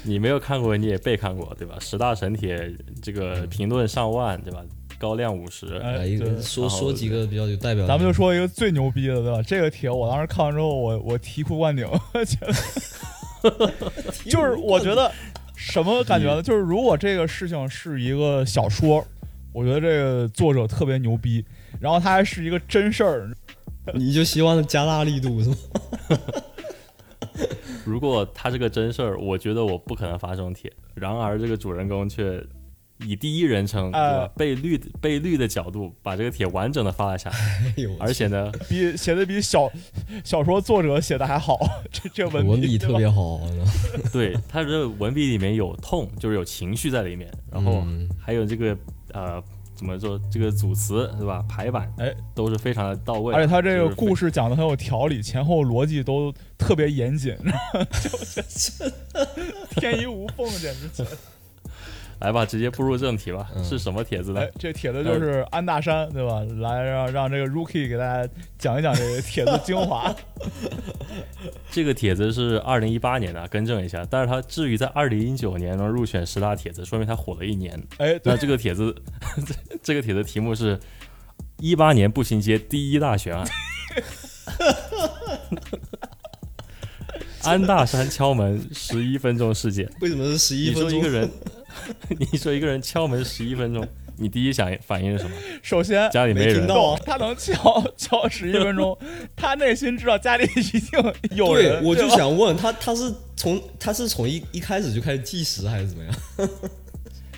[0.03, 1.75] 你没有看过，你也被看过，对吧？
[1.79, 4.63] 十大神帖这个评论上万，对吧？
[4.97, 9.41] 高亮五十，哎来一个说说几个比较有代表性，咱们就说一个最牛逼的，对吧？
[9.41, 13.71] 这个帖我当时看完之后，我我醍醐灌顶，觉得
[14.25, 15.11] 就是我觉得
[15.67, 16.43] 什么感觉呢？
[16.43, 19.03] 就是如果这个事情是一个小说，
[19.51, 21.43] 我觉得这个作者特别牛逼，
[21.79, 23.29] 然后他还是一个真事儿，
[23.93, 25.55] 你就希望加大力度是吗？
[27.83, 30.71] 如果他是个真事儿，我觉得我不可能发这种帖。
[30.93, 32.41] 然而这个主人公却
[32.99, 34.31] 以第一人称，对哎吧？
[34.37, 37.37] 被绿被绿的角度把这个帖完整的发了下来，
[37.77, 39.69] 哎，而且呢，比写的比小
[40.23, 41.59] 小说作者写的还好，
[41.91, 43.41] 这这文文笔特别好，
[44.13, 48.07] 对他这文笔里面有痛，就是有情绪在里面，然后嗯。
[48.17, 48.75] 还有这个
[49.13, 49.43] 呃
[49.75, 51.43] 怎么说，这个组词对吧？
[51.47, 57.35] 排版哎，都是非常的到位，而且他这个故事讲的很有条理，前后逻辑都特别严谨，
[58.01, 58.91] 就是
[59.75, 61.05] 天衣无缝，简直。
[62.19, 66.41] 来吧，直接步入正题吧，嗯是什么帖子呢哎？，这帖子就是安大山，对吧？
[66.61, 70.13] 来让让这个 Rookie 给大家讲一讲这个帖子精华。
[71.71, 74.05] 这个帖子是二零一八年的，更正一下。
[74.09, 77.81] 但是他至于在二零一九年能入选十大帖子，说明他火了一年。
[77.97, 78.95] 哎，那，这个帖子，
[79.83, 80.79] 这个帖子题目是
[81.59, 83.45] “一八年步行街第一大悬案”，
[87.43, 89.89] 安大山敲门十一分钟事件。
[90.01, 90.89] 为什么是十一分钟？
[90.89, 91.29] 你说一个人，
[92.17, 95.35] 你说一个人敲门十一分钟，你第一想反应是什么？
[95.61, 96.67] 首先家里人没人。
[96.67, 98.97] 到啊他能敲敲十一分钟，
[99.35, 106.15] 他内心知道家里一定有对人。，我就想问他，他是从他是从一一开始就开始计时还是怎么样？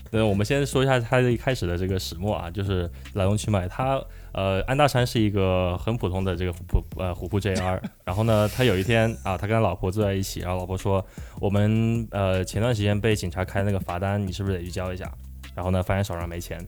[0.10, 3.68] 对，我们先说一下他的一开始的这个始末啊，就是来龙去脉。
[3.68, 4.02] 他
[4.34, 11.04] 呃，安大山是一个很普通的这个虎扑呃虎扑 JR，然后呢，他有一天啊，他跟他老婆坐在一起，然后老婆说，
[11.40, 15.12] 我们呃前段时间被警察开那个罚单，你是不是得去交一下？
[15.56, 16.64] 然后呢，发现手上没钱，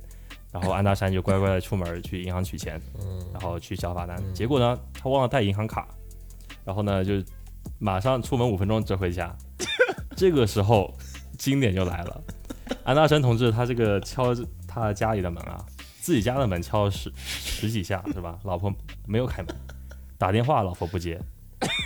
[0.52, 4.17] 然后安大山就乖乖的出门去银行取钱，嗯，然后去交罚单。
[4.34, 5.88] 结果呢，他忘了带银行卡，
[6.65, 7.22] 然后呢就
[7.78, 9.36] 马上出门五分钟折回家。
[10.17, 10.91] 这个时候
[11.38, 12.22] 经典就来了，
[12.84, 14.34] 安大山同志他这个敲
[14.67, 15.63] 他家里的门啊，
[16.10, 18.39] 自己家的门敲了十十几下 是吧？
[18.43, 18.74] 老婆
[19.06, 19.56] 没有开门，
[20.17, 21.22] 打电话老婆不接，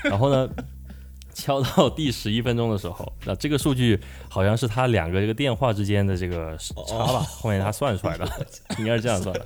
[0.06, 0.50] 然后呢？
[1.36, 6.76] 敲到第十一分钟的时候，那这个数据好像是他两个这个电话之间的这个差
[7.12, 9.44] 吧，后面他算出来的， 应该是这样算的。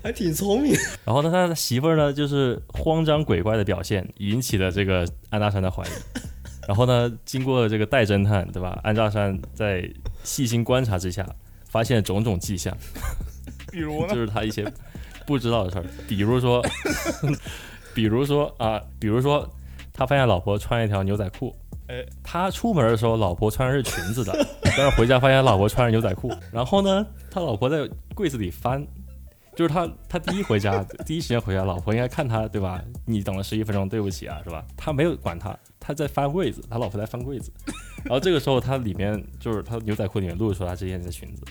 [0.00, 0.72] 还挺聪明。
[1.04, 5.90] 然后呢，他的媳妇儿呢，就是慌张鬼怪的表现，引起了这个安大山的怀疑。
[6.68, 8.78] 然后呢，经过这个代侦探，对吧？
[8.84, 9.90] 安大山在
[10.22, 11.28] 细心观察之下，
[11.68, 12.72] 发现种种迹象，
[13.74, 14.16] 比如呢就？
[14.16, 14.64] 是他一些
[15.26, 16.64] 不知道的事儿，比如说，
[17.92, 19.48] 比如说啊，比如说
[19.92, 21.54] 他发现老婆穿一条牛仔裤，
[21.88, 24.32] 哎，他出门的时候，老婆穿的是裙子的，
[24.62, 26.32] 但是回家发现老婆穿着牛仔裤。
[26.52, 28.86] 然后呢，他老婆在柜子里翻，
[29.56, 32.82] 就是他他第一回家， 第一时间回家，老婆应该看他对吧？
[33.04, 34.64] 你等了十一分钟，对不起啊，是吧？
[34.76, 37.50] 他没有管他，他在翻柜子，他老婆在翻柜子。
[38.04, 41.42] 然后这个时候，他里面就是他牛仔裤里面露出他之前的裙子。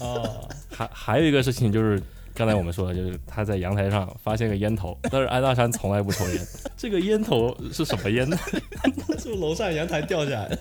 [0.00, 2.02] 哦，还还有一个事情就是。
[2.36, 6.46] 刚才我们说的就是他在阳台上发现个烟头，但是安大山从来不抽烟。
[6.76, 8.36] 这个烟头是什么烟呢？
[9.20, 10.58] 是楼上阳台掉下来？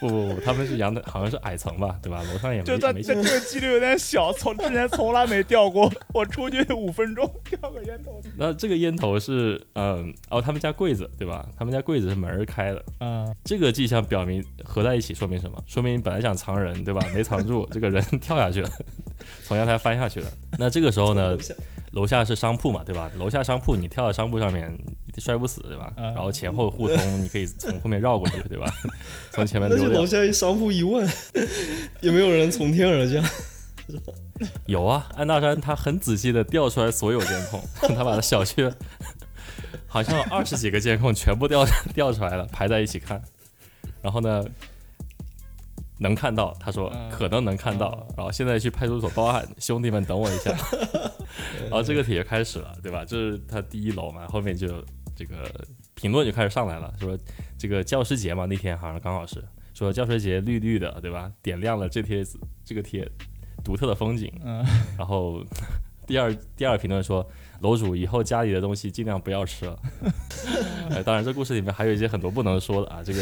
[0.00, 2.22] 不不不，他们是阳台，好像是矮层吧，对吧？
[2.32, 5.92] 楼上也没就在没这这个几率有点小，从之前从来没掉过。
[6.14, 8.20] 我出去五分钟掉个烟头。
[8.36, 11.46] 那这个烟头是，嗯，哦，他们家柜子对吧？
[11.58, 12.84] 他们家柜子是门儿开的。
[13.00, 15.62] 嗯，这个迹象表明合在一起说明什么？
[15.66, 17.00] 说明本来想藏人对吧？
[17.14, 18.70] 没藏住，这个人 跳下去了，
[19.44, 20.26] 从阳台翻下去了。
[20.58, 21.36] 那这个时候呢，
[21.92, 23.10] 楼下是商铺嘛，对吧？
[23.18, 24.72] 楼下商铺，你跳到商铺上面
[25.18, 25.92] 摔不死，对吧？
[25.96, 28.72] 嗯然后前后互通，你可以从后面绕过去，对吧？
[29.32, 30.06] 从前面那就楼。
[30.06, 31.08] 下一商铺一问，
[32.00, 33.24] 有没有人从天而降？
[34.66, 37.60] 有啊，安大山他很仔细的调出来所有监控，
[37.96, 38.70] 他把他小区
[39.86, 43.20] 好像有二十几个监控全部调调出来了，排在一起看。
[44.00, 44.44] 然后呢，
[45.98, 50.56] 能看到，他说嗯可能能看到，然后现在去派出所报案，兄弟们等我一下。
[51.62, 53.04] 然后这个帖就开始了，对吧？
[53.04, 54.82] 这是他第一楼嘛，后面就
[55.20, 55.52] 这个
[55.94, 57.18] 评论就开始上来了，说
[57.58, 61.30] 这个教师节嘛，那天好像刚好是说教师节绿绿的，对吧？
[61.42, 63.06] 点亮了这帖子这个帖
[63.62, 64.32] 独特的风景。
[64.42, 64.64] 嗯，
[64.96, 65.44] 然后
[66.06, 67.28] 第二第二评论说，
[67.60, 69.78] 楼主以后家里的东西尽量不要吃了。
[70.88, 73.20] 呃， 当然这故事里面还有一些很多不能说的啊，这个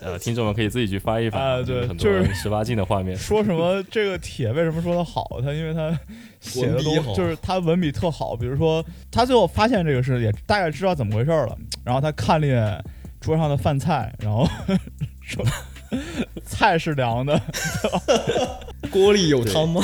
[0.00, 3.16] 呃听众们可以自己去翻一翻，啊对很多就是十八禁的画面。
[3.16, 5.26] 说什么这个帖为什么说的好？
[5.42, 5.98] 他因为他
[6.40, 8.36] 写的都就是他文笔特好。
[8.36, 11.56] 比如说他最后发现这个事，也大概知道怎么回事了。
[11.84, 12.82] 然后他看了一眼
[13.20, 14.46] 桌上的饭菜，然后
[15.22, 15.44] 说
[16.44, 17.40] 菜是凉的，
[18.90, 19.82] 锅里有汤吗？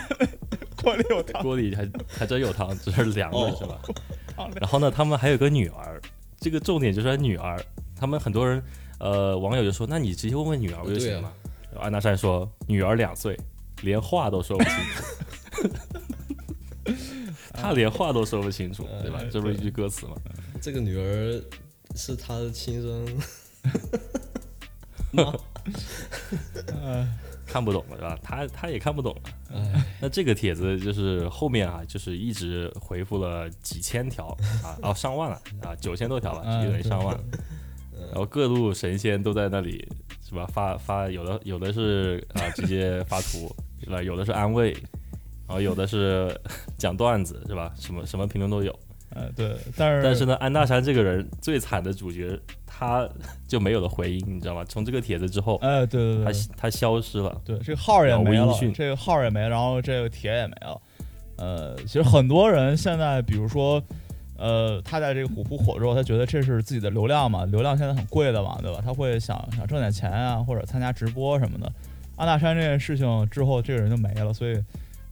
[0.82, 1.42] 锅里有汤。
[1.42, 4.48] 锅里还还真有汤，只是凉的，哦是吧？
[4.60, 6.00] 然后呢，他们还有个女儿，
[6.40, 7.60] 这个重点就是他女儿。
[7.96, 8.60] 他们很多人
[9.00, 11.32] 呃网友就说，那你直接问问女儿不就行了吗？
[11.80, 13.38] 安大山说，女儿两岁，
[13.82, 15.04] 连话都说不清楚。
[17.56, 19.20] 他连话都说不清楚，对吧？
[19.30, 20.14] 这不是一句歌词吗？
[20.60, 21.42] 这个女儿
[21.94, 23.06] 是他的亲生
[27.46, 28.18] 看不懂了，是吧？
[28.22, 29.16] 他他也看不懂
[30.00, 34.26] 那这个帖子就是后面啊，就是一直回复了几千条
[34.62, 37.18] 啊，哦上万了啊，九千多条吧，嗯基本对上万。
[38.12, 39.86] 然后各路神仙都在那里
[40.26, 40.46] 是吧？
[40.52, 44.02] 发发有的有的是啊直接发图是吧？
[44.02, 44.72] 有的是安慰，
[45.46, 46.34] 然后有的是
[46.78, 47.72] 讲段子是吧？
[47.78, 48.76] 什么什么评论都有。
[49.10, 52.36] 呃对，但是但是呢，安大山这个人最惨的主角，
[52.66, 53.08] 他
[53.46, 54.64] 就没有了回音，你知道吗？
[54.64, 57.40] 从这个帖子之后，哎对对他对他他消失了。
[57.44, 60.82] 对，这个号也无没了这个号也没了，然后这个帖也没了。
[61.36, 63.80] 呃，其实很多人现在，比如说，
[64.36, 68.80] 呃，他在这个虎扑火之后，他觉得这是自己的流量嘛，流量现在很贵的嘛，对吧？
[68.84, 71.72] 他会想想挣点钱啊，或者参加直播什么的。
[72.16, 74.62] 安大山这件事情之后，这个人就没了，所以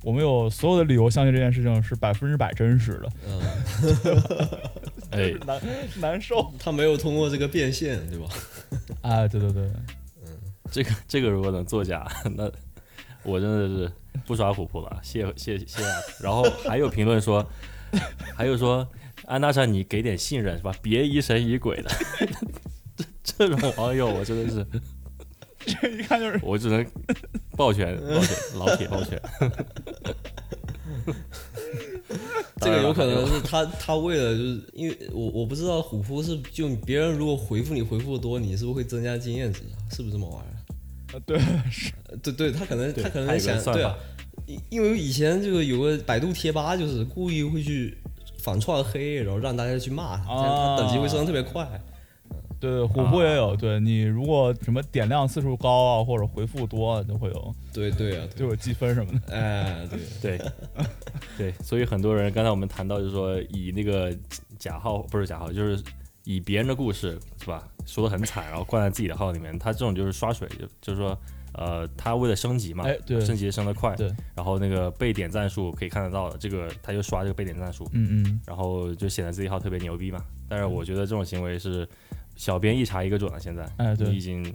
[0.04, 3.08] 我们有所有的理由相信这件事情是百分之百真实的。
[3.28, 3.40] 嗯，
[5.10, 5.60] 哎，难
[6.00, 8.26] 难受他没有通过这个变现，对吧？
[9.02, 9.62] 哎，对对对，
[10.24, 10.28] 嗯
[10.70, 12.06] 这个这个如果能作假，
[12.36, 12.50] 那
[13.24, 13.92] 我真的是
[14.24, 15.90] 不刷虎扑了，谢谢谢啊！
[16.20, 17.44] 然后还有评论说，
[18.36, 18.86] 还有说
[19.26, 20.74] 安娜莎你给点信任是吧？
[20.82, 21.90] 别疑神疑鬼的，
[23.24, 24.66] 这这种网友我真的是，
[25.80, 26.84] 这一看就是我只能
[27.56, 29.20] 抱拳抱拳，老铁抱拳。
[32.60, 39.62] 这个有可能是他他为了就是因为我我不知道虎扑是就别人如果回复你回复的多，你是不是会增加经验值？
[39.90, 41.14] 是不是这么玩意儿？
[41.14, 41.38] 呃对
[41.70, 43.94] 是呃对对，他可能他可能想对啊
[44.46, 47.96] 因因为以前这个有个百度贴吧，就是故意会去
[48.38, 51.68] 反串黑，然后让大家去骂他，这他等级会升得特别快。
[52.60, 53.56] 对对，虎扑也有。
[53.56, 59.36] 对你如果什么点亮次数高啊，或者回复多啊，就会有对对啊，就有积分什么的。
[59.36, 59.84] 哎
[60.20, 60.50] 对， 对，
[61.36, 64.16] 对，所以很多人刚才我们谈到，就是说以那个
[64.60, 65.82] 假号不是假号，就是
[66.22, 71.18] 以别人的故事是吧，说的很惨，然后灌在自己的号里面，他这种就是刷水，就就是说，
[71.54, 80.18] 呃，他为了升级嘛，哎对升级升得快，对，然后那个被点赞数可以看得到的，这个他就刷这个被点赞数，嗯嗯，然后就显得自己号特别牛逼嘛。
[80.48, 81.88] 但是我觉得这种行为是
[82.36, 84.54] 小编一查一个准了，现在，哎对你已经。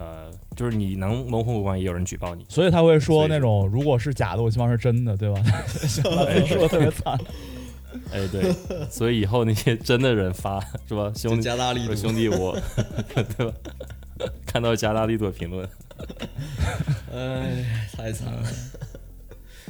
[0.00, 2.44] 呃，就是你能蒙混过关，也有人举报你。
[2.48, 5.40] 所以他会说那种如果是假的，我希望是真的，对吧？
[5.46, 7.16] 他说的特别惨。
[8.10, 8.52] 哎，对，
[8.90, 12.58] 所以以后那些真的人发是吧，兄弟加大力度，兄弟我，
[13.14, 13.52] 对吧？
[14.46, 15.68] 看到加大力度的评论，
[17.12, 18.42] 哎，太惨了。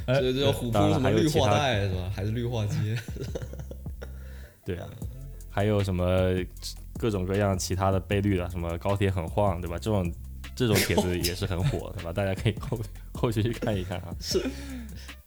[0.07, 2.11] 哎这叫虎扑什么绿化带是吧？
[2.15, 2.95] 还是绿化街？
[4.63, 4.87] 对啊，
[5.49, 6.05] 还有什么
[6.99, 9.77] 各种各样其他的倍率的，什么高铁很晃，对吧？
[9.79, 10.13] 这种
[10.55, 12.13] 这种帖子也是很火，对吧？
[12.13, 12.79] 大家可以后
[13.13, 14.15] 后续去看一看啊。
[14.19, 14.39] 是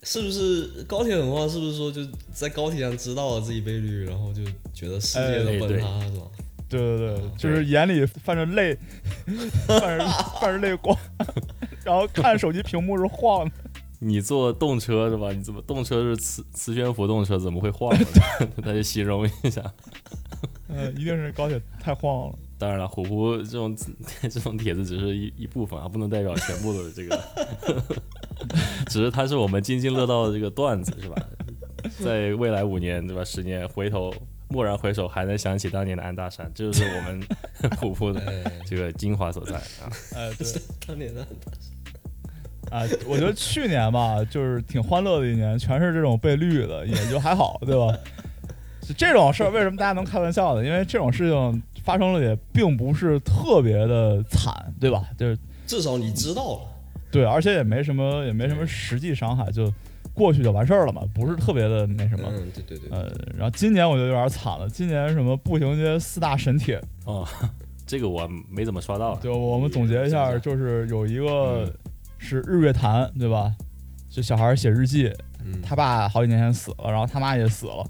[0.05, 1.49] 是不是高铁很晃？
[1.51, 6.27] 是不是说就在高铁上知道了自己倍率，然后就觉得世界都崩塌、是吧？
[6.69, 8.77] 对对对，就是眼里泛着泪，
[9.67, 10.07] 泛着
[10.41, 10.97] 泛着泪光，
[11.85, 13.53] 然后看手机屏幕是晃的。
[14.01, 15.33] 你坐动车是吧？
[15.33, 18.07] 你怎么动车是磁磁悬浮动车，怎么会晃呢？
[18.63, 19.63] 大家形容一下。
[20.69, 22.39] 嗯，一定是高铁太晃了。
[22.59, 23.75] 当然了，虎扑这种
[24.23, 27.21] 这种帖子只是一一部分啊，不能代表全部的这个，
[28.87, 31.17] 只是它是我们津津乐道的这个段子，是吧？
[32.05, 34.13] 在未来五年对吧，十年回头
[34.51, 37.23] 蓦然回首，还能想起当年的安大山，这就是我们
[37.79, 39.91] 虎扑的哎，这个精华所在啊。
[40.15, 40.47] 哎，对
[40.87, 41.69] 当年的安大山
[42.71, 47.97] 啊，我觉得去年吧，就是挺欢乐的一年，全是这种被绿的，也就还好，对吧？
[48.81, 50.65] 就 这种事儿，为什么大家能开玩笑呢？
[50.65, 55.09] 因为这种事情发生了，也并不是特别的惨，对吧？
[55.19, 56.61] 就是至少你知道了。
[57.11, 59.73] 对，而且也没什么，也没什么实际伤害，就
[60.19, 62.29] 过去就完事儿了嘛，不是特别的那什么。
[62.31, 67.27] 嗯，对对对，呃，然后今年我就有点惨了，今年什么步行街四大神帖，哦，
[67.87, 69.21] 这个我没怎么刷到啊。
[69.23, 71.73] 就我们总结一下，就是有一个
[72.19, 73.55] 是日月潭，对吧？
[74.11, 75.13] 就小孩写日记，
[75.45, 77.87] 嗯，他爸好几年前死了，然后他妈也死了，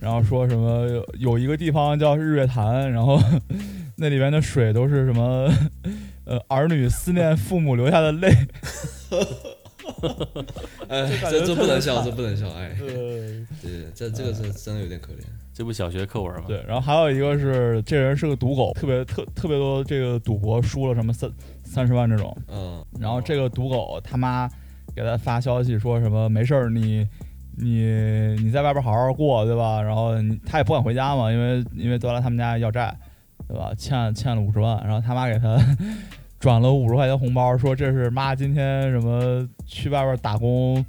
[0.00, 3.18] 然后说什么有有一个地方叫日月潭，然后
[3.96, 5.50] 那里边的水都是什么
[6.26, 8.28] 呃儿女思念父母流下的泪，
[10.88, 12.86] 哎，这这不能笑，这不能笑，哎，呃，
[13.62, 15.18] 对，这这个是真的有点可怜。
[15.52, 16.44] 这不小学课文吗？
[16.46, 21.30] 对，然后还有一个是这人是个赌狗，特别特特别多这个赌博输了什么三
[21.64, 24.48] 三十万这种，嗯，然后这个赌狗他妈
[24.94, 27.08] 给他发消息说什么没事儿，你
[27.56, 27.86] 你
[28.42, 29.80] 你在外边好好过，对吧？
[29.80, 30.12] 然后
[30.44, 32.94] 他也不敢回家嘛，因为因为都来他们家要债，
[33.48, 33.72] 对吧？
[33.78, 35.56] 欠欠了五十万，然后他妈给他
[36.38, 40.84] 转了五十块钱红包，说这是妈今天什么去外边打工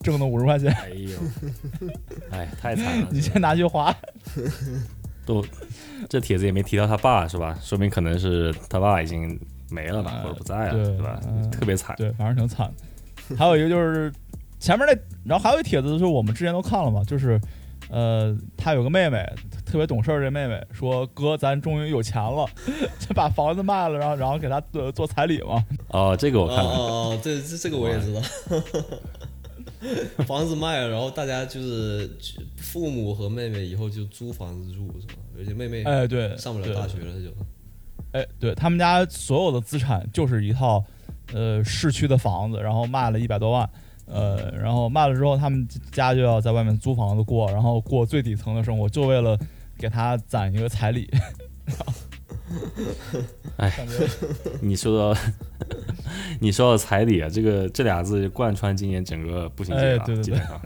[0.00, 1.18] 挣的五十块钱，哎呦，
[2.30, 3.08] 哎，太惨了。
[3.10, 3.94] 你先拿去花。
[5.26, 5.42] 都
[6.08, 7.58] 这帖子也没提到他爸是吧？
[7.62, 11.18] 说明可能是他爸已经没了吧，呃或者不在了，对对吧？
[11.26, 11.96] 嗯特别惨。
[11.96, 12.70] 对，反正挺惨。
[13.38, 14.12] 还有一个就是
[14.60, 17.40] 前面那，然后还有一帖子就是我们之前都看了嘛，就是
[17.94, 19.24] 呃，他有个妹妹
[19.64, 22.44] 特别懂事儿，这妹妹说哥，咱终于有钱了，
[22.98, 25.64] 就把房子卖了，然后然后给他做做彩礼嘛。
[25.90, 26.70] 哦，这个我哦看了。
[26.72, 28.20] 哦哦，这这这个我也知道。
[30.26, 32.10] 房子卖了，然后大家就是
[32.56, 35.22] 父母和妹妹以后就租房子住是吧？
[35.38, 37.30] 而且妹妹哎，对，上不了大学了就。
[38.10, 40.84] 哎，对他们家所有的资产就是一套
[41.32, 43.70] 呃市区的房子，然后卖了一百多万，
[44.06, 49.38] 呃，然后卖了之后，他们家就要在外面租房子过，然后过最底层的生活，就为了
[49.78, 51.10] 给他攒一个彩礼。
[53.56, 53.72] 哎
[54.60, 55.20] 你说到
[56.40, 60.60] 你说到彩礼啊，这个这俩字贯穿今年整个步行街啊，哎对对对基本上。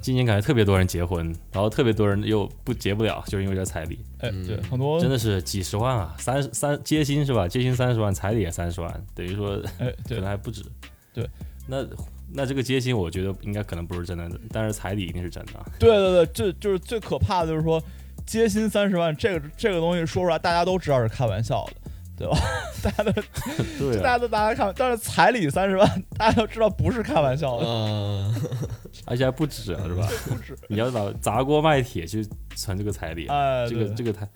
[0.00, 7.46] 今年感觉特别多人结婚，然后特别多人又不结不了，就是因为这彩礼，哎，嗯对，很多真的是几十万啊，三三接薪是吧？
[7.46, 10.64] 接薪三十万，彩礼也三十万，等于说哎，可能还不止。
[11.12, 11.24] 对，
[11.68, 11.86] 那
[12.34, 15.66] 那这个接薪我觉得应该可能不是真的，但是彩礼一定是真的 啊。
[15.78, 17.82] 对对对，这就是最可怕的，就是说
[18.26, 22.38] 接薪三十万这个这个东西说出来，大家都知道是开玩笑的，对吧？
[22.82, 28.34] 大家都对啊大家都大家看，但是彩礼三十万，大家都知道不是开玩笑的，啊，
[29.06, 30.08] 而且还不止啊，是吧？
[30.28, 30.56] 不止。
[30.68, 32.26] 你要把砸锅卖铁去
[32.56, 34.28] 存这个彩礼，哎，这个这个太，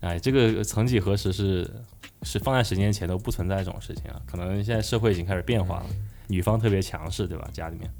[0.00, 1.70] 哎，这个曾几何时是
[2.22, 5.86] 是放在十年前都不存在这种事情啊，可能现在社会已经开始变化了，
[6.30, 7.50] 女方特别强势，对吧？
[7.52, 7.90] 家里面，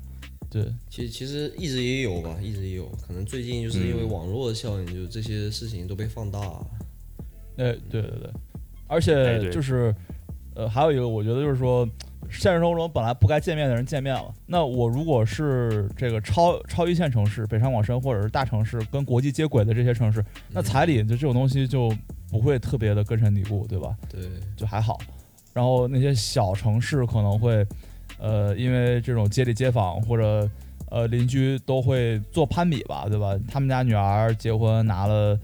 [0.49, 6.66] 对其实其实一直也有吧，一直也有，可能最近就是因为嗯网络的效应，就这些事情都被放大了。
[7.57, 8.31] 哎，对对对，
[8.87, 9.95] 而哎且就是，
[10.55, 11.87] 呃，还有一个，我觉得就是说，
[12.31, 14.33] 现实生活中本来不该见面的人见面了。
[14.47, 21.93] 那我如果是这个超超一线城市，北上广深或者是大城市跟国际接轨的这些城市，那彩礼就这种东西就
[22.31, 23.97] 不会特别的根深蒂固，对吧？
[24.09, 24.22] 对，
[24.57, 24.99] 就还好。
[25.53, 27.66] 然后那些小城市可能会，
[28.21, 30.49] 呃，因为这种街里街坊或者
[30.91, 33.35] 呃邻居都会做攀比吧，对吧？
[33.51, 35.39] 他们家女儿结婚拿了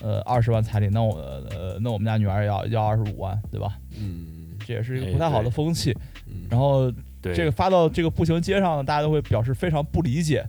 [0.00, 1.16] 呃二十万彩礼，那我
[1.50, 3.78] 呃那我们家女儿要要二十五万，对吧？
[3.98, 5.94] 嗯这也是一个哎不太好的风气。
[6.26, 10.44] 嗯，然后这个发到这个步行街上呢，大家都会表示非常不理解，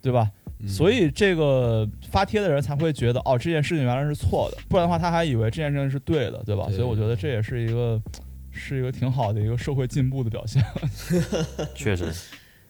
[0.00, 0.30] 对吧？
[0.66, 6.66] 所以这个发帖的人才会觉得哦，这件事情原来是错的，不然的话他还以为这件事情是对的，对吧？
[6.68, 8.00] 对所以我觉得这也是一个
[8.52, 10.62] 是一个挺好的一个社会进步的表现。
[11.74, 12.12] 确实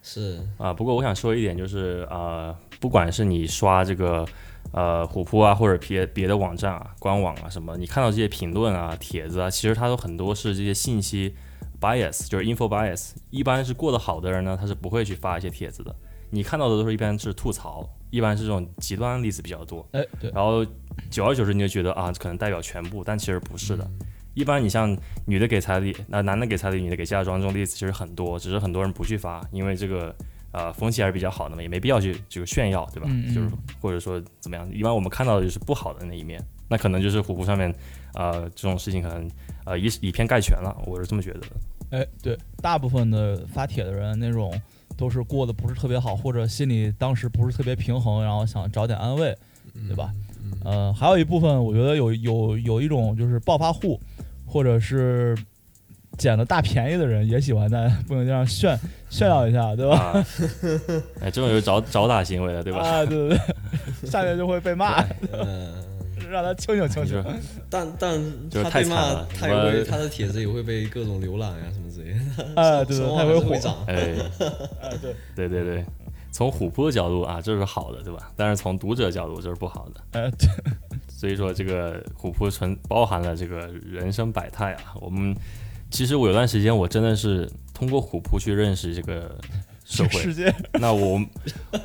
[0.02, 0.72] 是啊。
[0.72, 4.26] 不过我想说一点，就是呃，不管是你刷这个
[4.72, 11.34] 呃虎扑啊，或者别别的网站啊、官网啊什么，你看到这些评论啊、帖子啊，其实它都很多是这些信息
[11.80, 13.12] bias，就是 info bias。
[13.30, 15.94] 一般是过得好的人呢，他是不会去发一些帖子的。
[16.30, 19.86] 你看到的都是一般是吐槽，一般是这种极端例子比较多。
[19.92, 20.64] 哎，对，然后
[21.10, 23.86] 久而久之，你就觉得啊，可能代表全部，但其实不是的。
[24.34, 30.14] 一般你像女的给彩礼，那、男的给彩礼，女的给嫁妆这种例子其实很多，只是很多人不去发，因为这个
[30.52, 33.06] 呃风气还是比较好的嘛，也没必要去这个炫耀，对吧？
[33.10, 33.48] 嗯嗯就是
[33.80, 37.74] 或者说怎么样，一般我们看到的就是不好的那一面，那可能就是虎扑上面
[38.14, 39.30] 呃这种事情可能
[39.64, 41.46] 呃以以偏概全了，我是这么觉得的。
[41.90, 44.58] 哎，对，大部分的发帖的人那种
[44.96, 49.36] 都是过得不是特别好，或者心里当时不是特别平衡，然后想找点安慰，
[49.86, 50.10] 对吧？
[50.64, 54.00] 呃，还有一部分我觉得有有有一种就是暴发户，
[54.52, 55.34] 或者是
[56.18, 58.78] 捡了大便宜的人，也喜欢在朋友圈上炫
[59.08, 59.96] 炫耀一下，对吧？
[59.96, 60.26] 啊，
[61.22, 62.80] 哎，这种有找找打行为的，对吧？
[62.80, 63.40] 啊，对对对，
[64.10, 65.72] 下面就会被骂，嗯。
[66.30, 67.22] 让他清醒清醒。
[67.68, 72.52] 但但就是他被骂太惨了，他也会他的帖子也会被各种浏览呀、什么之类的。
[72.54, 73.74] 哎，对对，他会火还会，涨。
[73.86, 73.94] 哎。
[74.80, 75.84] 哎，对，对对对，
[76.30, 78.32] 从虎扑的角度啊，这是好的，对吧？
[78.34, 80.20] 但是从读者角度，这是不好的。
[80.20, 80.48] 哎，对，
[81.22, 84.94] 所以说，这个虎扑存包含了这个人生百态啊。
[85.00, 85.32] 我们
[85.88, 89.32] 其实我有段时间，我真的是通过虎扑去认识这个
[89.84, 90.18] 社会。
[90.18, 91.24] 世界，那我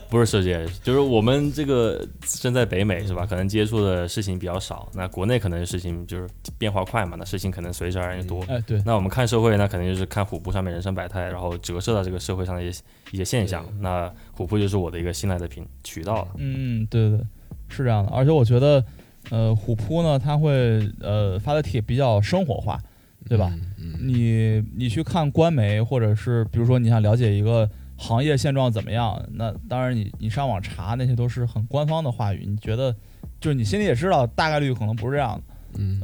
[0.10, 3.28] 不是世界，就是我们这个身在北美是吧？
[3.28, 4.90] 可能接触的事情比较少。
[4.96, 6.28] 那国内可能事情就是
[6.58, 8.44] 变化快嘛，那事情可能随之而然就多。
[8.52, 12.82] 哎，对，那我们看社会，那肯定就是看虎扑上面人生百态，然后折射到这个社会上的一些
[13.12, 13.64] 一些现象。
[13.82, 16.28] 那虎扑就是我的一个信赖的平渠道了。
[16.38, 17.28] 嗯，对对对，
[17.70, 18.12] 是这样的。
[18.12, 18.84] 而且我觉得，
[19.30, 22.80] 呃，虎扑呢，它会呃发的帖比较生活化，
[23.28, 23.54] 对吧？
[24.00, 32.96] 你你去看官媒，或者是比如说你想了解一个行业现状怎么样，那当然你你上网查那些都是很官方的话语，你觉得
[33.40, 35.44] 就是你心里也知道大概率可能不是这样的。
[35.80, 36.02] 嗯，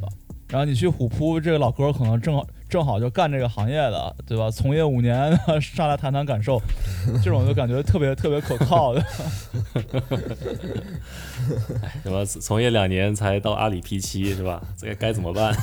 [0.48, 4.50] 然后你去虎扑，这个老哥可能正好正好就干这个行业的，对吧？
[4.50, 6.60] 从业五年， 上来谈谈感受，
[7.22, 9.04] 这种就感觉特别特别可靠的。
[12.02, 14.62] 什么从业两年才到阿里 P 七是吧？
[14.76, 15.54] 这个该怎么办？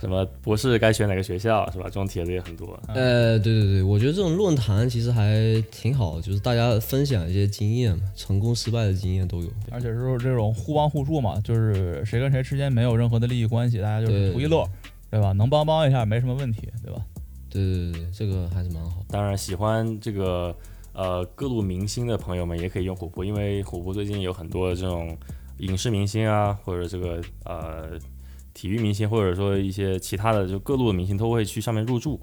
[0.00, 1.84] 什么博士该选哪个学校是吧？
[1.84, 2.78] 这种帖子也很多。
[2.88, 5.32] 呃，对对对，我觉得这种论坛其实还
[5.70, 9.48] 挺好，就是大家分享一些经验嘛，成功失败的经验都有。
[9.70, 14.66] 而且是这种互帮互助嘛，就是谁跟谁之间没有任何的利益关系，大家就是图一乐，
[15.12, 15.32] 对吧？
[15.32, 17.04] 能帮帮一下没什么问题，对吧？
[17.50, 19.04] 对对对对，这个还是蛮好。
[19.10, 20.56] 当然，喜欢这个
[20.94, 25.14] 呃各路明星的朋友们也可以用虎扑，因为虎扑最近有很多这种
[25.58, 27.90] 影视明星啊，或者这个呃
[28.54, 32.18] 体育明星，或者说一些其他的就各路的明星都会去上面入驻，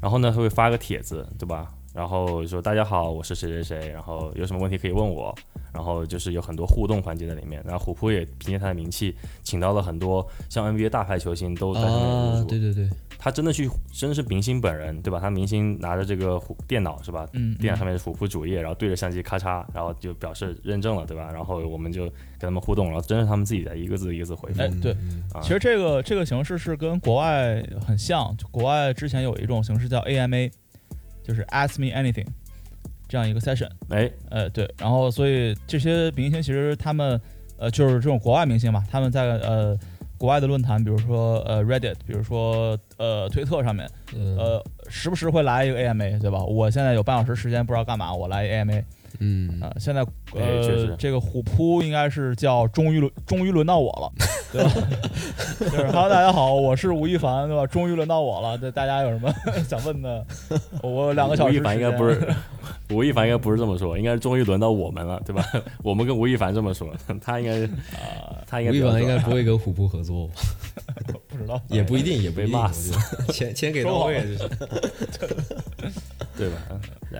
[0.00, 1.72] 然后呢会发个帖子，对吧？
[1.92, 5.34] 然后说大家好，我是谁谁谁，然后有什么问题可以问我，
[5.74, 7.62] 然后就是有很多互动环节在里面。
[7.64, 12.88] 然后虎扑也凭借他的名气，请到了很多像 NBA 大牌球星都在上面入啊驻。，对对对，
[13.18, 15.20] 他真的去，真的是明星本人，对吧？
[15.20, 17.28] 他明星拿着这个虎电脑是吧？
[17.34, 21.30] 嗯，电脑上面是虎扑主页，然后对着相机咔嚓，然后就表示认证了，对吧？
[21.30, 24.62] 然后我们就跟他们互动，然后真是他们自己在一个字一个字回复。
[24.62, 24.92] 哎，对，
[25.34, 30.50] 啊其实这个这个形式是跟国外很像，就国外之前有一种形式叫 AMA，
[31.22, 32.26] 就是 Ask Me Anything
[33.08, 33.68] 这样一个 session。
[33.90, 37.20] 哎，呃，对，然后所以这些明星其实他们
[37.58, 39.76] 呃就是这种国外明星嘛，他们在呃
[40.18, 46.42] 国外的论坛，比如说呃 Reddit，比如说呃推特上面，呃，呃时不时会来一个 AMA，对吧？
[46.44, 48.84] 我现在有半小时时间不知道干嘛，我来 AMA
[49.20, 50.04] 嗯啊、现在
[50.34, 54.12] 呃这个虎扑应该是叫终于轮终于轮到我了，
[54.52, 54.70] 对吧？
[55.60, 57.66] 就是 Hello 大家好，我是吴亦凡，对吧？
[57.66, 59.32] 终于轮到我了，对大家有什么
[59.68, 60.24] 想问的？
[60.82, 62.34] 我两个小时吴亦凡应该不是，
[62.90, 65.44] 吴亦凡应该不是这么说，应该是终于轮到我们了，对吧？
[65.82, 66.88] 我们跟吴亦凡这么说，
[67.20, 70.34] 他应该是啊，他应该吴亦凡应该不会跟虎扑合作吧？
[71.28, 72.92] 不知道，也不一定，也被骂死
[73.32, 74.48] 钱钱给到位就是。
[76.34, 76.56] 对吧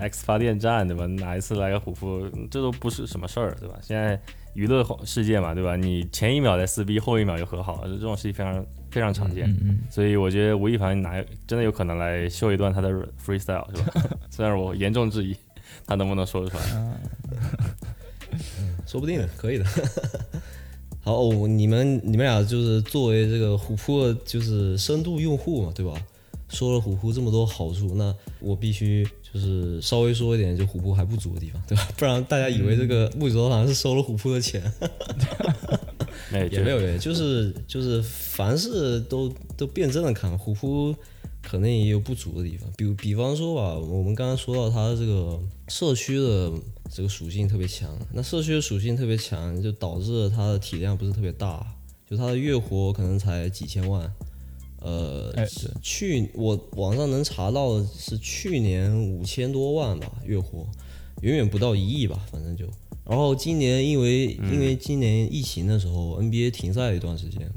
[0.01, 1.07] ？X 发电站对吧？
[1.07, 3.79] 哪一次来个虎扑，这都不是什么事儿，对吧？
[3.83, 4.21] 现在
[4.55, 5.77] 娱乐世界嘛，对吧？
[5.77, 9.51] 你前一秒在撕逼，后一秒就和好，这种事情非常非常常见。
[9.51, 12.89] 嗯嗯，所以我觉得吴亦凡拿真的有可能来秀一段他的
[13.25, 14.11] freestyle 是吧？
[14.31, 15.37] 虽然我严重质疑
[15.87, 16.65] 他能不能说得出来。
[18.87, 19.65] 说不定的，可以的。
[21.05, 25.93] 好，哦你们你们俩就是作为这个虎扑的就是深度用户嘛，对吧？
[26.49, 31.89] 说了虎扑这么多好处，那我必须就就是稍微说一点，就虎扑还不足的地方，对吧？
[31.97, 34.63] 不然大家以为这个木子好像是收了虎扑的钱，
[36.33, 40.95] 哎， 也没有，也就是就是凡事都都辩证的看，虎扑
[41.43, 46.53] 可能也有不足的地方，比比方说吧，我们刚刚说到它的这个社区的
[46.91, 51.67] 这个属性特别强，那社区的属性特别强，就导致它的体量不是特别大，
[52.09, 54.13] 就它的月活可能才几千万。
[54.85, 60.67] 呃，哎，对，去我网上能查到的是去年五千多万吧月活，
[61.21, 62.67] 远远不到一亿吧，反正就。
[63.05, 67.49] 然后今年因为因为今年疫情的时候，NBA 停赛了一段时间，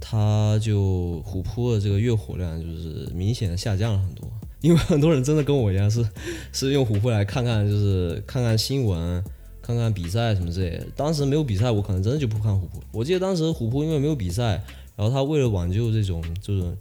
[0.00, 4.28] 他就虎扑的这个月活量就是明显的下降了很多。
[4.62, 6.04] 因为很多人真的跟我一样是
[6.52, 9.22] 是用虎扑来看看，就是看看新闻、
[9.62, 10.86] 看看比赛什么之类的。
[10.96, 12.80] 当时没有比赛，我可能真的就不看虎扑。
[12.92, 14.64] 我记得当时虎扑因为没有比赛。
[14.96, 16.76] 然后他为了挽救这种就是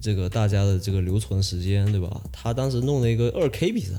[0.00, 2.22] 这个大家的这个留存时间，对吧？
[2.30, 3.94] 他当时弄了一个二 K 比赛，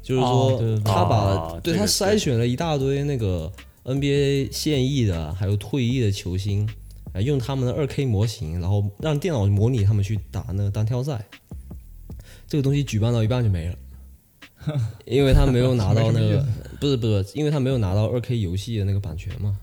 [0.00, 3.50] 就是说他把对他筛选了一大堆那个
[3.84, 6.68] NBA 现役的还有退役的球星，
[7.24, 11.26] 用他们的二 K 模型，然后让电脑模拟他们去打那个单挑赛。
[12.46, 13.76] 这个东西举办到一半就没了，
[15.06, 16.46] 因为他没有拿到那个
[16.78, 19.58] 不是不是，因为他没有拿到二 K 游戏的那个版权嘛。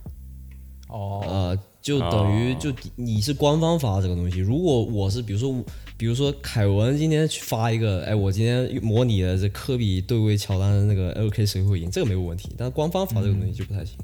[0.89, 1.59] 哦，呃。
[1.89, 5.63] 就等于就你是官方发这个东西，如果我是比如说
[5.97, 13.97] 比如说凯文今天去发一个，哎，我今天模拟的这科比对位乔丹的那个 LK 谁会赢，这个没有问题，但是官方发这个东西就不太行。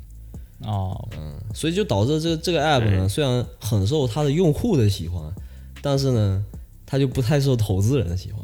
[0.63, 5.31] 哦，嗯，所以就导致这个这个 app 呢，虽然很受它的用户的喜欢，
[5.79, 6.43] 但是呢，
[6.88, 8.43] 它就不太受投资人的喜欢。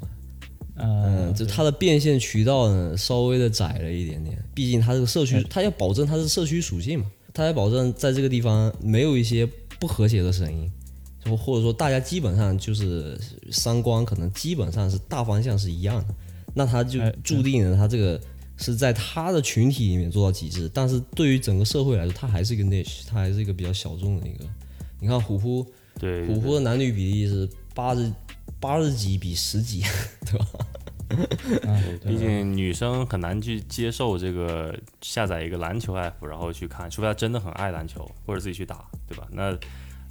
[0.75, 7.07] 嗯，就它的变现渠道呢，稍微的窄了一点点，毕竟它这个社区，它要保证它是社区属性嘛。
[7.33, 9.47] 他还保证在这个地方没有一些
[9.79, 10.71] 不和谐的声音，
[11.23, 13.19] 就或者说大家基本上就是
[13.51, 16.15] 三观可能基本上是大方向是一样的，
[16.53, 18.19] 那他就注定了他这个
[18.57, 24.45] 是在他的群体里面做到极致，但是对于整个社会来说，他还是一个 niche，他还是一个比较小众的一个。
[24.99, 25.65] 你看虎扑，
[25.99, 28.11] 对虎扑的男女比例是八十
[28.59, 29.81] 八十几比十几，
[30.25, 30.45] 对吧？
[32.05, 39.27] 毕竟女生很难去接受这个下载一个篮球 app，然后去看，除非她真的很爱篮球或者自己去打，对吧？
[39.31, 39.57] 那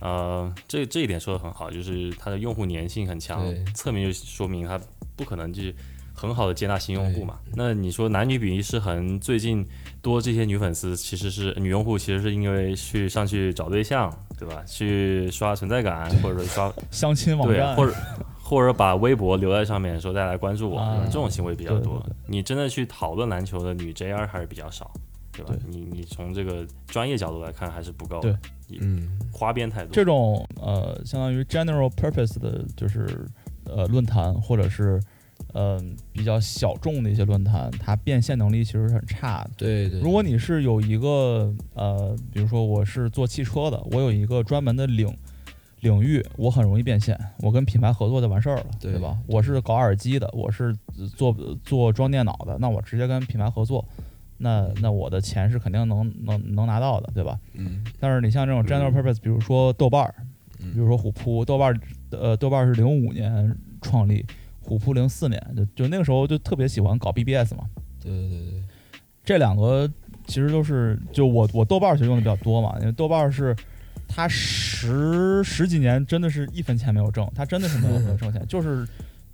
[0.01, 3.45] 呃，这这一点说的很好，就是它的用户粘性很强，
[3.75, 4.81] 侧面就说明它
[5.15, 5.75] 不可能就是
[6.15, 7.39] 很好的接纳新用户嘛。
[7.55, 9.67] 那你说男女比例失衡，最近
[10.01, 14.63] 多这些女粉丝，其实是女用户，其实是因为去上去找对象，对吧？
[14.67, 17.95] 去刷存在感，或者刷相亲网站，或者。
[18.51, 22.05] 或者把微博留在上面说再来关注我，这种行为比较多。
[22.27, 24.91] 你真的去讨论篮球的女 JR 还是比较少，
[25.31, 25.55] 对吧？
[25.69, 28.35] 你你从这个专业角度来看还是不够，对，
[28.81, 29.93] 嗯，花边太多。
[29.93, 33.25] 这种呃，相当于 general purpose 的，就是
[33.67, 35.01] 呃论坛或者是
[35.55, 39.51] 嗯比较小众的一些论坛，它变现能力其实是很差的。
[39.59, 40.01] 对对。
[40.01, 45.17] 如果你是有一个呃，比如说我是做汽车的，我有一个专门的领。
[45.81, 49.17] 领域我很容易变现，我跟品牌合作就完事儿了，对吧？
[49.27, 50.77] 我是搞耳机的，我是
[51.17, 53.83] 做做装电脑的，那我直接跟品牌合作，
[54.37, 57.39] 那那我的钱是肯定能能能拿到的，对吧？
[57.55, 57.83] 嗯。
[57.99, 60.15] 但是你像这种 general purpose，比如说豆瓣儿，
[60.59, 64.25] 比如说虎扑，豆瓣儿呃豆瓣儿是零五年创立，
[64.61, 67.65] 虎扑零四年，就就那个时候就特别喜欢搞 BBS 嘛。
[68.03, 68.63] 对对对。
[69.25, 69.91] 这两个
[70.27, 73.57] 其实都是就我我豆瓣儿其实用的比较多嘛，因为豆瓣儿是。
[74.13, 78.85] 他十十几年真的是一分钱没有挣，他真的是没有没有挣钱， 就是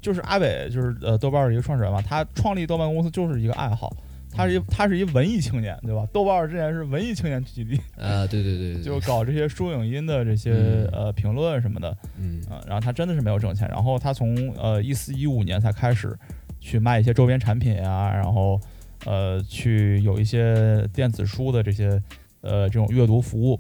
[0.03, 3.91] 就是阿伟就是呃豆瓣的一个创始人嘛，他创立豆瓣公司就是一个爱好，
[4.31, 6.07] 他是一他是一文艺青年对吧？
[6.12, 16.14] 豆瓣之前是文艺青年聚集地啊，对对对， 就搞这些书影音的这些呃评论什么的，嗯然后他真的是没有挣钱，然后他从呃一四一五年才开始
[16.61, 18.61] 去卖一些周边产品啊，然后
[19.07, 22.01] 呃去有一些电子书的这些
[22.43, 23.59] 呃这种阅读服务。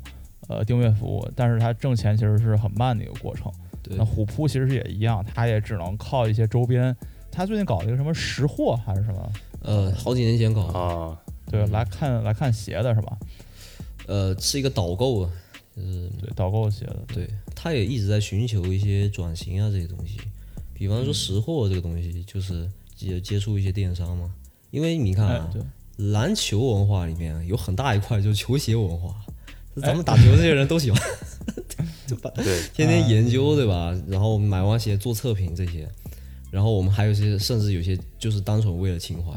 [0.48, 3.52] 呃，订阅服务，但是它挣钱其实是很慢的一个过程。
[3.90, 6.94] 那虎扑其实也一样，它也只能靠一些周边。
[7.30, 9.32] 他最近搞了一个什么识货还是什么？
[9.60, 11.20] 呃，好几年前搞的啊。
[11.50, 13.18] 对，来看来看鞋的是吧？
[14.06, 15.30] 呃，是一个导购啊，
[15.76, 16.96] 就是对导购鞋的。
[17.08, 20.18] 对，他也一直在寻求一些转型啊这些东西。
[20.72, 24.32] 比方说识货这个东西，就是接接触一些电商嘛。
[24.70, 25.50] 因为你看啊，
[25.96, 29.14] 篮球文化里面有很大一块就是球鞋文化。
[29.82, 31.00] 咱们打球这些人都喜欢，
[32.06, 32.30] 就把
[32.74, 33.94] 天天研究对吧？
[34.08, 35.88] 然后买完鞋做测评这些，
[36.50, 39.32] 然后我们还有些甚至有些就是单纯为了情怀，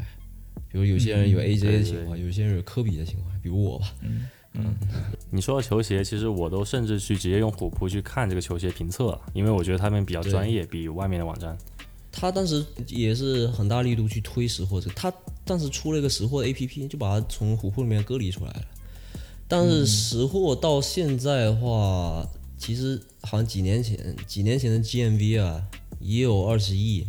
[0.70, 3.92] 比如有些人有 AJ 的情怀，有些人有科比的情怀，比如我吧。
[4.02, 4.74] 嗯嗯，
[5.30, 11.56] 你说到球鞋，其实我都甚至去直接用虎扑去看这个球鞋评测，因为我觉得他们比较专业，比外面的网站。
[12.10, 15.12] 他当时也是很大力度去推识货这，他
[15.44, 18.62] 当时出了一个识货的 APP，就把它从虎扑里面隔离出来了。
[19.50, 22.24] 但是识货到现在的话，
[22.56, 25.60] 其实好像几年前几年前的 GMV 啊
[25.98, 27.04] 也有二十亿，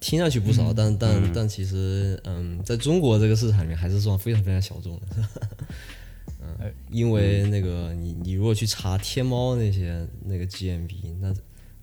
[0.00, 5.02] 听上去不少，但但但其实嗯，在中国这个市场里面还是算非常非常小众的。
[6.58, 11.34] 哎嗯，因为那个你你如果去查天猫那些那个 GMV，那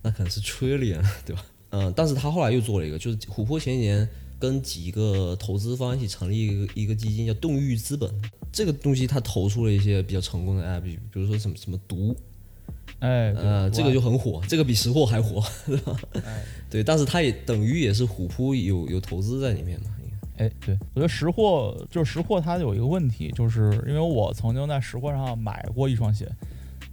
[0.02, 1.46] 那可能是 trillion，对吧？
[1.70, 4.10] 嗯，但是他后来又做了一个，就是琥珀前几年
[4.40, 8.10] 跟几个投资方一起成立一个一个基金，叫动域资本。
[8.52, 12.16] 这个东西他投出了一些比较成功的 app，比比如说什么什么毒，
[13.00, 15.96] 哎，呃，这个就很火，这个比识货还火，是吧？
[16.26, 19.88] 哎对，但是它也等于也是虎扑有有投资在里面嘛。
[20.38, 26.32] 哎，对，我觉得识货就是识货，它有一个问题，就是因为我曾经在识货上买过一双鞋，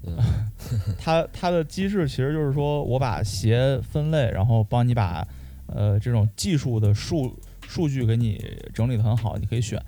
[0.04, 0.18] 嗯
[0.98, 5.26] 它它的机制其实就是说我把鞋分类，然后帮你把
[5.68, 7.36] 呃这种技术的数
[7.66, 8.42] 数据给你
[8.72, 9.80] 整理的很好，你可以选，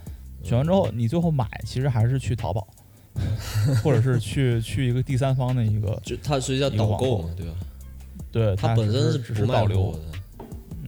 [0.42, 2.66] 选完之后你最后买其实还是去淘宝，
[3.82, 7.54] 或者是去去一个第三方的一个，就它实际叫一个导购嘛，对吧？
[8.30, 10.18] 对，它本身是只是不卖导流，的。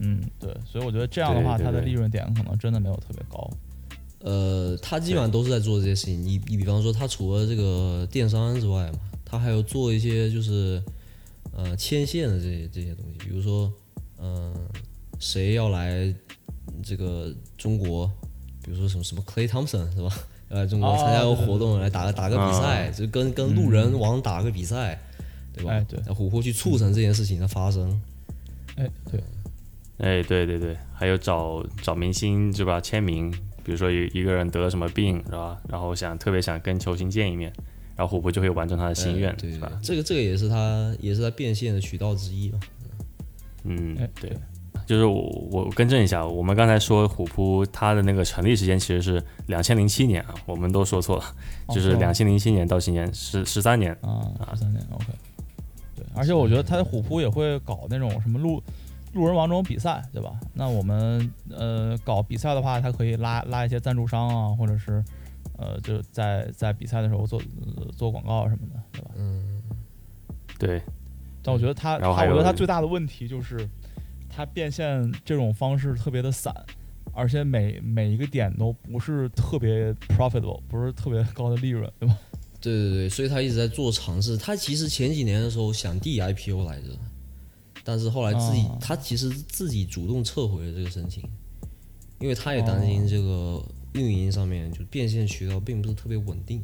[0.03, 3.49] 嗯，对，所以我觉得这样的话，对对它的利润点可能真的没有特别高。
[4.19, 6.21] 呃，它基本上都是在做这些事情。
[6.21, 10.81] 你你比方说，它除了这个电商之外嘛，它还有做一些就是
[11.55, 13.71] 呃牵线的这些这些东西，比如说
[14.21, 14.53] 嗯、呃
[15.19, 16.11] 谁要来
[16.81, 18.11] 这个中国，
[18.63, 20.09] 比如说什么什么 Clay Thompson 是吧？
[20.49, 24.99] 要来中国哦参加个活动，来打个打个比赛，就跟跟路人王打个比赛，
[25.53, 25.71] 对吧？
[25.73, 28.01] 哎对那琥珀去促成这件事情的发生。
[28.75, 29.23] 哎，对，
[29.99, 32.81] 哎，对对对，还有找找明星是吧？
[32.81, 33.31] 签名，
[33.63, 35.61] 比如说一一个人得了什么病是吧？
[35.69, 37.53] 然后想特别想跟球星见一面，
[37.95, 39.71] 然后琥珀就会完成他的心愿，哎对是吧？
[39.83, 42.59] 这个这个也是他也是他变现的渠道之一嘛。
[43.63, 44.35] 嗯哎，对，
[44.85, 51.23] 就是我我更正一下，我们刚才说虎扑它的那个成立时间其实是两千零七年啊，我们都说错了，
[51.69, 53.91] 就是哦两千零七年到今年十十三年。
[54.01, 54.21] 啊，
[54.53, 55.05] 十三年，OK。
[55.95, 58.61] 对，而且我觉得他的虎扑也会搞那种什么路
[59.13, 60.31] 路人王这种比赛，对吧？
[60.53, 65.03] 那我们呃搞比赛的话，它可以拉拉一些赞助商啊，或者是
[65.57, 67.39] 呃就在在比赛的时候做、
[67.77, 69.11] 呃做广告什么的，对吧？
[69.17, 69.61] 嗯
[70.57, 70.81] 对，
[71.43, 73.67] 但我觉得他，然后还有他我觉得他最大的问题就是，
[74.29, 76.53] 他变现这种方式特别的散，
[77.13, 82.17] 而且每每一个点都不是特别 profitable，不是特别高的利润，对吧？
[82.61, 84.37] 对对对，所以他一直在做尝试。
[84.37, 86.89] 他其实前几年的时候想递 IPO 来着，
[87.83, 91.23] 但是后来自己、哦他其实自己主动撤回了这个申请，
[92.19, 93.63] 因为他也担心这个
[93.93, 96.63] 运营上面就变现渠道并不是特别稳定，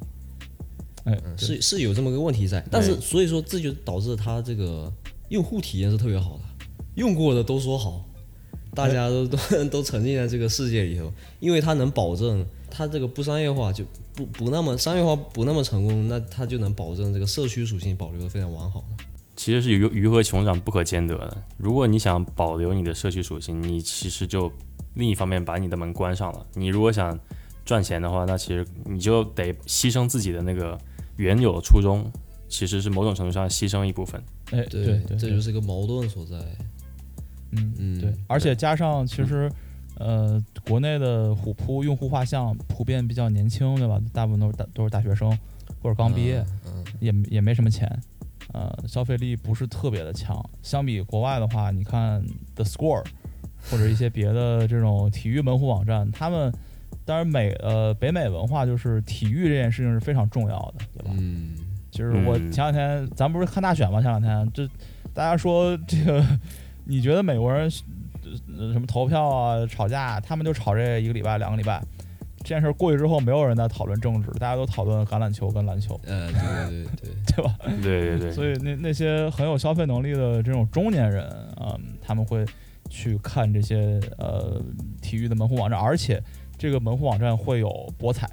[1.37, 2.63] 是是有这么个问题在。
[2.69, 4.91] 但是所以说这就导致它这个
[5.29, 8.05] 用户体验是特别好的，用过的都说好，
[8.73, 13.83] 大家都 都都沉浸在这个世界里头，因为它能保证它这个不商业化就
[14.13, 19.03] 不不那么商业化不那么成功，那它就能保证这个社区属性保留的非常完好的。
[19.35, 21.37] 其实是鱼鱼和熊掌不可兼得的。
[21.57, 24.51] 如果你想保留你的社区属性，你其实就
[24.95, 26.43] 另一方面把你的门关上了。
[26.55, 27.17] 你如果想
[27.63, 30.75] 赚钱的话，那其实你就得牺牲自己的那个
[31.17, 32.09] 原有的初衷，
[32.47, 34.21] 其实是某种程度上牺牲一部分。
[34.51, 36.35] 哎，对对，对这就是一个矛盾所在。
[37.51, 39.49] 嗯嗯对，而且加上其实，
[39.97, 44.01] 呃，国内的虎扑用户画像普遍比较年轻，对吧？
[44.11, 45.29] 大部分都是大都是大学生
[45.81, 47.89] 或者刚毕业，嗯，也也没什么钱，
[48.53, 50.37] 呃，消费力不是特别的强。
[50.61, 52.21] 相比国外的话，你看
[52.53, 53.05] The Score
[53.71, 56.53] 或者一些别的这种体育门户网站，他们
[57.07, 61.11] 当然美呃北美文化就是体育这件事情是非常重要的，对吧？
[61.17, 61.55] 嗯，
[61.89, 64.01] 就是我嗯前两天咱不是看大选吗？
[64.01, 64.67] 前两天这
[65.13, 66.23] 大家说这个，
[66.83, 67.71] 你觉得美国人
[68.59, 71.81] 呃什么投票啊、吵架，他们就吵这一个礼拜、两个礼拜。
[72.39, 77.55] 这件事儿过去之后，没有人在讨论政治，大家都讨论橄榄球跟篮球，呃，对对对对，对吧？
[77.83, 81.29] 对 对对，所以那那些很有消费能力的这种中年人，
[81.59, 82.45] 嗯，他们会
[82.89, 84.61] 去看这些呃
[85.01, 86.23] 体育的门户网站，而且
[86.57, 88.29] 这个门户网站会有博彩，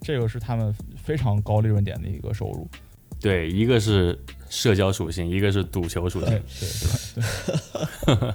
[0.00, 2.68] 这个是他们非常高利润点的一个收入。
[3.20, 4.18] 对，一个是
[4.50, 6.68] 社交属性，一个是赌球属对性。
[8.06, 8.34] 对对对。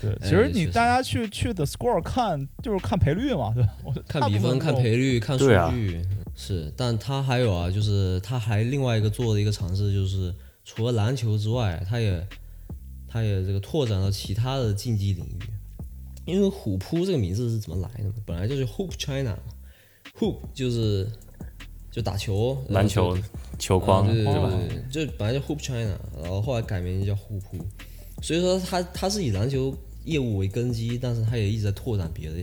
[0.00, 3.70] 对， 其实你大家去去 The score 看就是看赔率嘛，对吧？
[4.08, 6.02] 看比分、看赔率、看数对啊据，
[6.34, 6.72] 是。
[6.74, 12.26] 但他还有啊，就是他还另外一个做的一个尝试，就是除了篮球之外，他也
[13.06, 15.40] 他也这个拓展了其他的竞技领域。
[16.30, 18.14] 因为虎扑这个名字是怎么来的呢？
[18.24, 21.06] 本来就是 Hoop China，Hoop 就是
[21.90, 23.18] 就打球、呃篮球
[23.58, 24.50] 球框，啊对对吧？
[24.68, 27.58] 对对，就本来叫 Hoop China，然后后来改名叫虎扑，
[28.22, 32.36] 所以说它它是以篮球业务为根基，但是它也一直在拓展别的。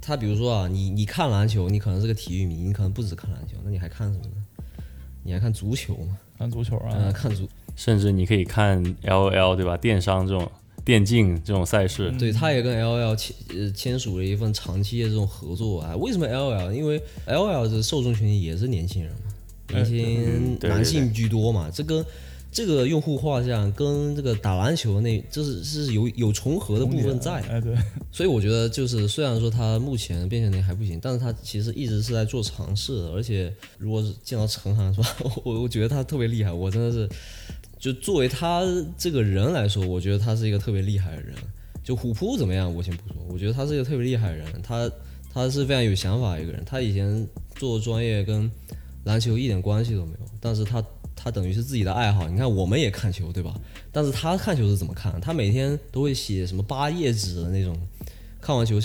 [0.00, 4.42] 它比如说啊，你你看篮球，你可能是个体育迷，你可能不止看篮球，那你还看什么呢？
[5.22, 6.18] 你还看足球吗？
[6.36, 9.76] 看足球啊，呃，看足，甚至你可以看 L O L 对吧？
[9.76, 10.50] 电商这种
[10.84, 15.96] 电竞这种赛事，对，他也跟 L L 签呃签署了一份长期的这种合作啊。
[15.96, 16.72] 为什么 L L？
[16.72, 19.32] 因为 L L 的受众群体也是年轻人嘛，
[19.68, 20.70] 年轻嗯对对。
[20.70, 22.04] 男性居多嘛，这跟
[22.50, 27.74] 这个用户画像跟这个打篮球那这是是有有重合的部分在，哎，对，
[28.10, 35.02] 所以我觉得就是虽然说他目前变现能力还不行，但是他其实一直是在做尝试的，而且如果是见到陈涵说，
[35.44, 37.08] 我我觉得他特别厉害，我真的是
[37.82, 38.62] 就作为他
[38.96, 41.34] 这个人来说，我觉得他是一个特别厉害的人。
[41.82, 44.88] 就虎扑怎么样，我先不说，我觉得他是一个特别厉害的人，他
[45.34, 47.26] 他是非常有想法一个人，他以前
[47.56, 48.48] 做专业跟
[49.02, 50.80] 篮球一点关系都没有，但是他
[51.16, 52.28] 他等于是自己的爱好。
[52.28, 53.52] 你看我们也看球，对吧？
[53.90, 55.20] 但是他看球是怎么看？
[55.20, 57.76] 他每天都会写什么八页纸的那种，
[58.42, 58.78] 看完球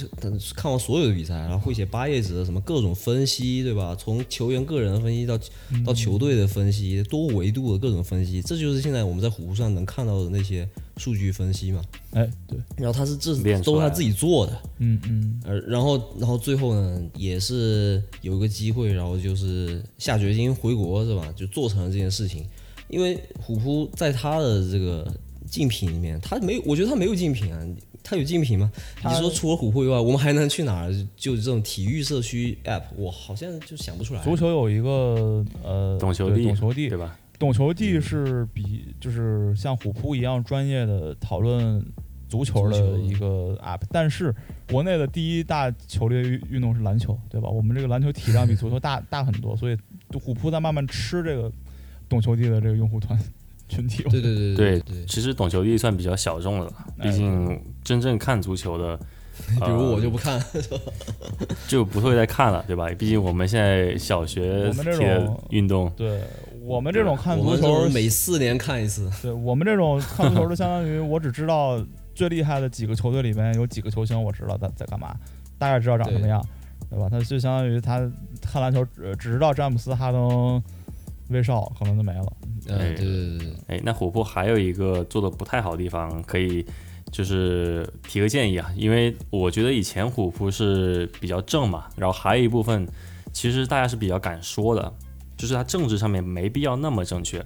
[0.56, 3.96] 看完所有的比赛，然后会写八页纸的什么各种分析，对吧？
[4.00, 5.38] 从球员个人的分析到
[5.84, 11.82] 到球队的分析，多维度的各种分析，这就是现在我们在虎扑上能看到的那些数据分析嘛。
[12.12, 21.34] 哎，对，然后他是这都是他自己做的，嗯嗯，呃，然后然后最后呢，也是有一个机会，然后就是下决心回国是吧？
[21.36, 22.46] 就做成了这件事情。
[22.90, 25.06] 因为虎扑在他的这个
[25.50, 27.62] 竞品里面，他没有，我觉得他没有竞品啊，
[28.10, 28.72] 他有竞品吗？
[29.04, 30.94] 你说除了虎扑以外，我们还能去哪儿？
[31.18, 34.24] 就这种体育社区 app，我好像就想不出来。
[34.24, 37.20] 足球有一个呃，对懂球帝懂球帝对，吧？
[37.38, 41.86] 懂球帝是比就是像虎扑一样专业的讨论
[42.30, 44.34] 足球的一个 app，但是
[44.72, 47.50] 国内的第一大球类运运动是篮球，对吧？
[47.50, 49.78] 我们这个篮球体量比足球大大很多，所以
[50.14, 51.52] 虎扑在慢慢吃这个
[52.08, 53.20] 懂球帝的这个用户团
[53.68, 54.04] 群体。
[54.04, 58.98] 对对对对对，其实懂球帝算比较小众的了，哎毕竟真正看足球的，
[59.64, 60.42] 比如我就呃不看，
[61.68, 62.90] 就不会再看了，对吧？
[62.98, 66.22] 毕竟我们现在小学我们这种运动，对
[66.64, 69.10] 我们这种看足球，每四年看一次。
[69.22, 71.82] 对我们这种看足球的，相当于我只知道
[72.14, 75.16] 最厉害的几个球队里面有几个球星，我知道在在干嘛，
[75.58, 76.44] 大概知道长什么样，
[76.90, 77.08] 对吧？
[77.10, 78.00] 他就相当于他
[78.42, 80.62] 看篮球只只知道詹姆斯、哈登、
[81.30, 82.34] 威少，可能就没了。
[82.68, 86.66] 嗯，哎对对对对，哎，那虎扑还有一个做的不太好的地方，可以
[87.12, 92.88] 就是提个建议啊，因为我觉得以前虎扑是比较正嘛，然后还有一部分
[93.32, 94.94] 其实大家是比较敢说的，
[95.38, 97.46] 就是他政治上面没必要那么正确，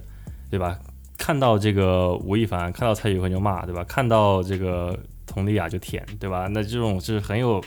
[0.50, 0.78] 对吧？
[1.18, 3.84] 看到这个吴亦凡，看到蔡徐坤就骂，对吧？
[3.84, 6.48] 看到这个佟丽娅就舔，对吧？
[6.50, 7.62] 那这种是很有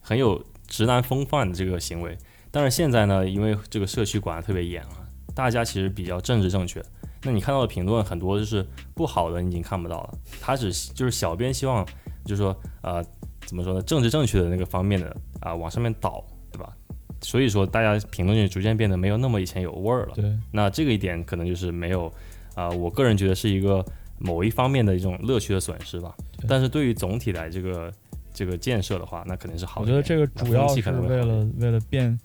[0.00, 2.18] 很有直男风范的这个行为。
[2.50, 4.97] 但是现在呢，因为这个社区管得特别严啊，
[5.38, 6.84] 大家其实比较政治正确。
[7.22, 10.18] 那你看到的评论很多就是不好的，你已经看不到了。
[10.40, 11.86] 他只就是小编希望，
[12.24, 13.00] 就是说呃，
[13.46, 16.72] 怎么说呢，政治正确的那个方面的啊、往上面倒，对吧？
[17.20, 20.14] 所以说大家评论就逐渐变得没有那么以前有味儿了。
[20.16, 22.12] 对，那这个一点可能就是没有
[22.56, 23.84] 啊、我个人觉得是一个
[24.18, 26.12] 某一方面的一种乐趣的损失吧。
[26.36, 27.92] 对但是对于总体来这个
[28.34, 29.86] 这个建设的话，那肯定是好的。
[29.86, 32.18] 我觉得这个主要是可能为了为了变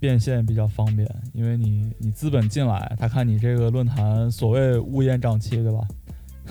[0.00, 5.80] 变现比较方便，因为你你资本进来，他看你这个论坛所谓乌烟瘴气，对吧？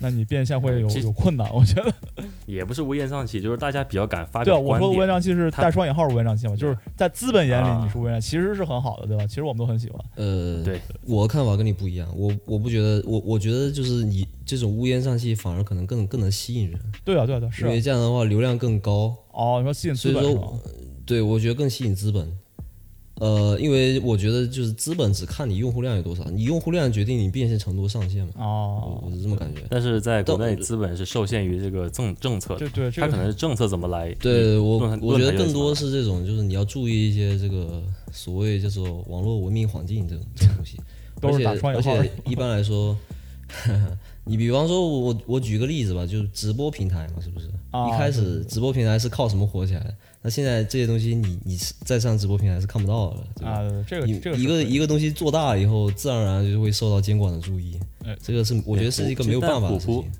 [0.00, 1.90] 那你变现会有有困难，我觉得。
[2.46, 5.08] 也不是乌烟瘴气，就是大家比较敢发对啊，我说的乌烟。
[5.08, 9.26] 瘴气是带双引号的乌烟瘴气嘛，就是在资本眼里啊你是乌烟瘴气，其实是很好的，对吧？
[9.26, 9.98] 其实我们都很喜欢。
[10.16, 20.72] 呃，对，我的看法跟你不一样，我我不觉得，我我觉得就是你这种乌烟瘴气反而可能更更能吸引人，对啊，对啊，对啊，是因啊为这样的话流量更高，哦，你说吸引资所以说本？
[21.06, 22.30] 对我觉得更吸引资本。
[23.20, 29.62] 呃，因为我觉得就是资本只看你用户量有多少，你用户量决定你变现程度上限嘛，我哦我，是这么感觉。
[29.70, 34.12] 但是在国内，资本是受限于这个政政策的，这对它可能是政策怎么来。
[34.14, 40.78] 对我，我觉得更多是这种，就是你要注意一些这个所谓叫做网络文明环境这种这种东西。
[41.20, 42.96] 都是而且而打双引号且一般来说，
[44.26, 47.46] 你比方说我我举个例子吧，就是直播平台嘛，是不是？
[47.70, 49.94] 啊一开对对对始直播平台是靠什么火起来的？
[50.24, 51.54] 那现在这些东西你你
[51.84, 53.50] 再上直播平台是看不到的，对吧？
[53.50, 57.78] 啊，这个这个一个一个个东西做大了以后，自然而然就会受到监管的注意。
[58.06, 60.10] 哎这个是我觉得是一个没有办法的事情。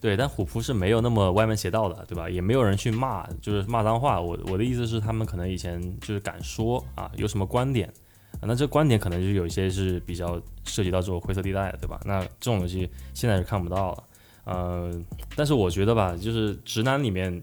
[0.00, 2.28] 对，但虎扑是没有那么歪门邪道的，对吧？
[2.28, 4.20] 也没有人去骂，就是骂脏话。
[4.20, 7.88] 我我的意思是，他们可能以前就是敢说啊，有什么观点，
[8.32, 12.00] 啊、那这观点可能就有一些是比较涉及到这种灰色地带的，对吧？
[12.04, 14.04] 那这种东西现在是看不到了。
[14.44, 14.92] 呃，
[15.34, 17.42] 但是我觉得吧，就是直男里面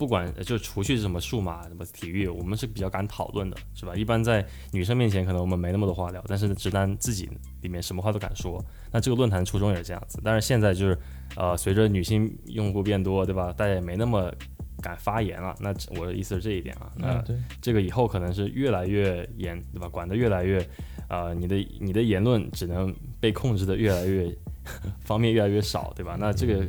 [0.00, 3.94] 不管就除去什么数码、什么体育，我们是比较敢讨论的，是吧？
[3.94, 4.42] 一般在
[4.72, 7.28] 女生面前，可能我们没那么多话聊，但是直男自己
[7.60, 8.64] 里面什么话都敢说。
[8.90, 10.98] 那这个论坛初衷也是这样子，但是现在就是，
[11.36, 13.52] 呃，随着女性用户变多，对吧？
[13.52, 14.32] 大家也没那么
[14.80, 15.54] 敢发言了。
[15.60, 16.90] 那我的意思是这一点啊。
[16.96, 17.22] 那
[17.60, 19.86] 这个以后可能是越来越严，对吧？
[19.86, 20.66] 管得越来越，
[21.10, 22.90] 呃，你的你的言论只能
[23.20, 24.34] 被控制的越来越
[25.04, 26.16] 方面越来越少，对吧？
[26.18, 26.66] 那这个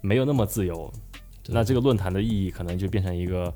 [0.00, 1.09] 没有那么自由，对
[1.52, 3.52] 那这个论坛的意义可能就变成一个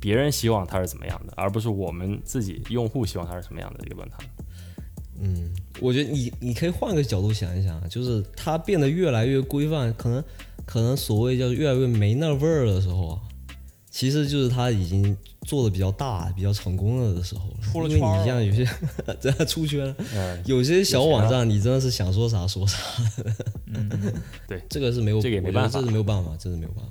[0.00, 4.18] 别人希望它是怎么样的，而不是我们自己用户希望它是什么样的一个论坛。
[5.20, 10.24] 嗯，我觉得你你可以换个角度想一想，就是它变得越来越规范，可能
[10.66, 13.20] 可能所谓叫越来越没那味儿的时候，
[13.92, 18.66] 其实就是他已经做的比较大、比较成功了的时候出了圈儿你像有些
[19.20, 22.78] 真的出圈了，嗯，有些小网站你真的是想说啥说啥。
[23.68, 23.90] 嗯，
[24.48, 26.90] 对，这个是没有，这个也没办法这是没有办法，真是没有办法。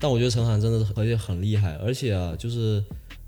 [0.00, 2.82] 但我觉得陈涵真的是而且很厉害，而且啊，就是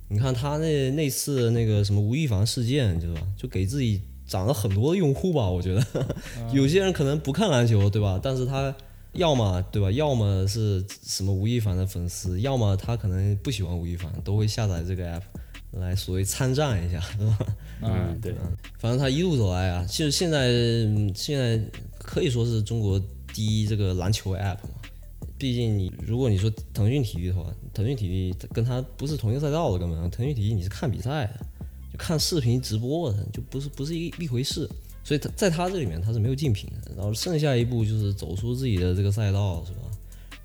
[0.09, 3.21] 你看他那那次那个什么吴亦凡事件，对吧？
[3.37, 5.49] 就给自己涨了很多用户吧。
[5.49, 5.87] 我觉得
[6.53, 8.19] 有些人可能不看篮球，对吧？
[8.21, 8.75] 但是他
[9.13, 9.91] 要么对吧？
[9.91, 15.23] 要么是什么吴亦凡的粉丝，要么他可能不喜欢吴亦凡，都会下载这个 app
[15.73, 17.39] 来所谓参战一下， 对吧？
[17.83, 18.35] 嗯，对，
[18.79, 21.61] 反正他一路走来啊，其实现在嗯现在
[21.99, 23.01] 可以说是中国
[23.35, 24.71] 第一这个篮球 app 嘛。
[25.39, 27.45] 毕竟你如果你说腾讯体育的话，
[27.75, 31.41] 腾讯体育跟他不是同一个赛道的，根本腾讯体育你是看比赛的，
[31.93, 34.69] 就看视频直播的，就不是不是一一回事。
[35.05, 39.81] 所以他在他这里面他是没有竞品的，然后剩下一步就是走出自己的这个赛道，是吧？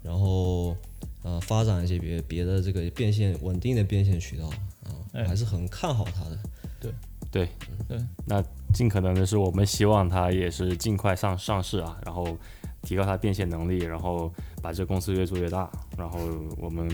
[0.04, 0.76] 然后
[1.24, 4.48] 呃发展一些别别的这个变现稳定的变现渠道
[4.84, 4.92] 啊，
[5.28, 6.40] 还是很看好他的。
[6.80, 6.92] 对
[7.30, 7.50] 对
[7.88, 8.44] 对，那
[8.74, 12.38] 尽可能的是，我们希望他也是尽快上上市啊，然后
[12.84, 14.32] 提高他变现能力，然后
[14.62, 16.20] 把这个公司越做越大，然后
[16.58, 16.88] 我们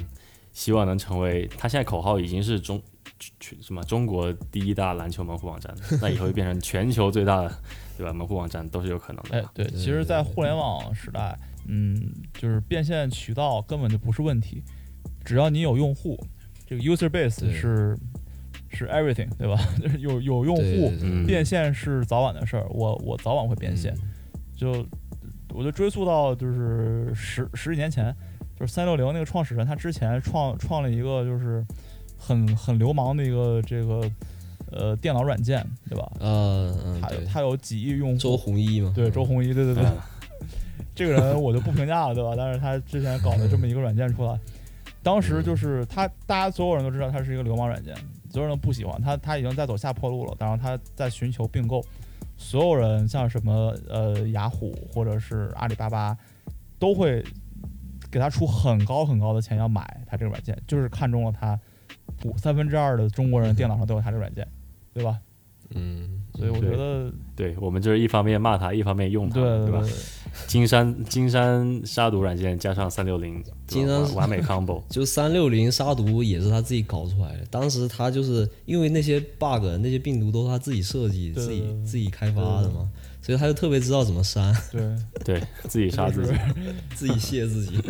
[0.52, 2.82] 希望能成为，他现在口号已经是中
[3.40, 7.50] 全什么中国第一大篮球门户网站， 那以后就变成全球最大的，
[7.98, 8.12] 对吧？
[8.14, 11.96] 门户网站都是有可能的哎。，对，其实，在互联网时代，嗯，
[12.34, 14.64] 就是变现渠道根本就不是问题，
[15.24, 16.18] 只要你有用户，
[16.66, 17.98] 这个 user base 是
[18.70, 19.58] 是 everything，对吧？
[19.82, 20.92] 就是有有用户，
[21.26, 23.96] 变现是早晚的事儿，我我早晚会变现。
[24.56, 24.86] 就
[25.50, 28.16] 我就追溯到就是十十几年前，
[28.58, 31.64] 就是三六零那个创始人，他之前创创了一个就是
[32.26, 34.10] 很很流氓的一个这个
[34.72, 36.12] 呃电脑软件，对吧？
[36.20, 39.98] 呃嗯，他有，他有几亿用户周户，鸿祎嘛，对周鸿祎，对对对，嗯
[40.96, 42.34] 这个人我就不评价了，对吧？
[42.38, 44.40] 但是他之前搞的这么一个软件出来，
[45.02, 47.94] 当时就是他，大家所有人都知道他是一个流氓软件，
[48.30, 50.36] 所有人都不喜欢他，他已经在走下坡路了。
[50.40, 51.84] 然后他在寻求并购，
[52.38, 56.18] 所有人像什么呃雅虎或者是阿里巴巴，
[56.80, 57.24] 都会
[58.12, 61.60] 给他出很高很高的钱要买他这个软件，就是看中了他
[62.26, 64.48] 五三分之二的中国人电脑上都有他这软件，
[64.94, 65.18] 对吧？
[65.76, 69.82] 嗯，所以我觉得对我们就是一方面骂他，一方面用它，对吧？
[70.46, 74.84] 金山金山杀毒软件加上三六零，金山完完美 combo。
[74.90, 77.46] 就三六零杀毒也是他自己搞出来的。
[77.50, 82.88] 当时他就是因为那些 bug、那些病毒都是他自己设计、自己自己开发的嘛，
[83.24, 86.34] 所以他就特别知道怎么删，对，对自己杀自己，
[86.94, 87.82] 自己卸自己。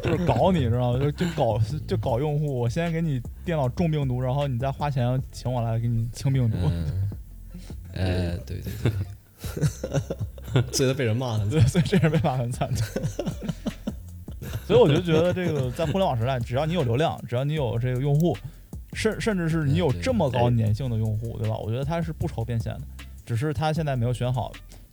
[0.00, 0.98] 就是搞你，知道吗？
[1.00, 6.56] 就就搞就搞用户，我先给你电脑中病毒，然后你再花钱请我来给你清病毒。
[6.62, 7.08] 嗯，
[7.94, 8.92] 哎，对对
[10.52, 11.50] 对，所以他被人骂了。
[11.50, 12.80] 对， 所以这人被骂很惨的。
[14.66, 18.36] 所以我就觉得这个在互联网时代，只要你有流量，只要你有这个用户，
[18.92, 21.56] 甚甚至是你有这么高哎粘性的用户，对吧？
[21.56, 22.82] 我觉得他是不愁变现的，
[23.24, 24.52] 只是他现在没有选好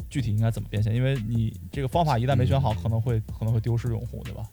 [0.10, 4.44] 具体应该怎么变现，因为你这个方法一旦没选好，嗯可能会可能会丢失用户，对吧？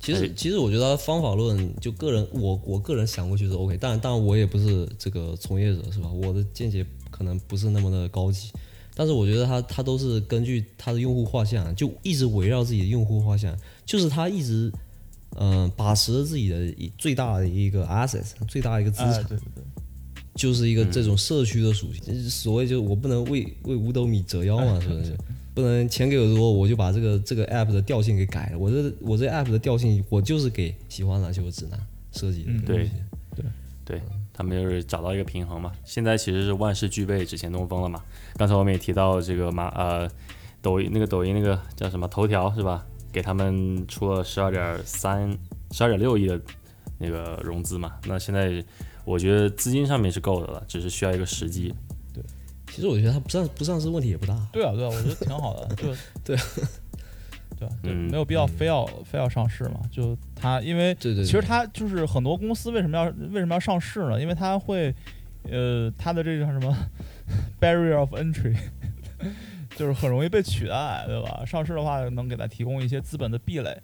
[0.00, 6.10] 其实其实我觉得方法论就个人我我个人想过去是 OK，当然当然我也不是这个从业者是吧？
[6.10, 8.50] 我的见解可能不是那么的高级，
[8.94, 14.70] 但是我觉得他他都是根据他的用户画像，就一直围绕自己的用户画像，就是他一直
[15.36, 19.53] 嗯、呃把持着自己的一最大的一个 asset，最大的一个资哎，产，对对对，
[20.34, 22.02] 就是一个这种社区的属性。
[22.04, 25.16] 就是所谓就我不能为为五斗米折腰嘛，是不是？
[25.54, 28.58] 不能钱给我多，我就把这个这个 app 的调性给改了。
[28.58, 31.78] 我这我这 app 的调性，我就是给喜欢篮球的直男
[32.12, 32.90] 设计的嗯东西。
[33.84, 34.00] 对
[34.32, 35.70] 他们就是找到一个平衡嘛。
[35.84, 38.02] 现在其实是万事俱备，只欠东风了嘛。
[38.34, 40.10] 刚才我们也提到这个嘛呃，
[40.60, 42.84] 抖音那个抖音那个叫什么头条是吧？
[43.12, 45.38] 给他们出了十二点三、
[45.70, 46.40] 十二点六亿的
[46.98, 47.92] 那个融资嘛。
[48.06, 48.64] 那现在
[49.04, 51.74] 我觉得资金上面是够的了，只是需要一个时机。
[52.12, 52.22] 对
[52.66, 54.34] 其实我觉得它不上不上市问题也不大。
[54.52, 55.94] 对啊对啊，我觉得挺好的， 就
[56.24, 56.42] 对吧？
[57.58, 59.80] 对，嗯没有必要嗯非要非要上市嘛。
[59.92, 64.20] 就它，因为对对，其实它就是很多公司为什么要为什么要上市呢？
[64.20, 64.92] 因为它会，
[65.44, 66.76] 呃，它的这个叫什么
[67.60, 68.56] barrier of entry，
[69.76, 71.44] 就是很容易被取代，对吧？
[71.46, 73.80] 上市的话能给它提供一些资本的壁垒。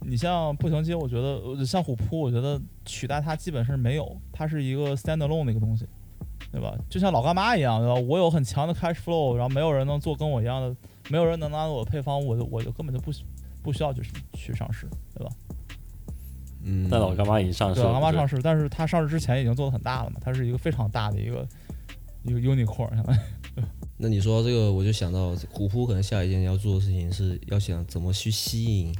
[0.00, 5.86] 你像步行街，我觉得呃像虎扑，我觉得取代它基本是没有，它是一个 standalone 的一个东西，
[6.52, 6.76] 对吧？
[6.88, 7.94] 就像老干妈一样，对吧？
[7.94, 10.76] 我有很强的 cash flow，然后没有人能做跟我一样的，
[11.08, 13.24] 没有人能拿到我的配方，我就我就根本就不需
[13.62, 15.32] 不需要去去上市，对吧？
[16.62, 21.46] 嗯，但老干妈已经上市，了，老干妈上市，但是它上市之前已经做的很大了嘛，它是一个非常大的一个
[22.22, 23.18] 一个 unicorn，相当于
[23.98, 28.94] 那你说这个，我就想到虎扑可能下一件要做的事情是要想怎么去吸引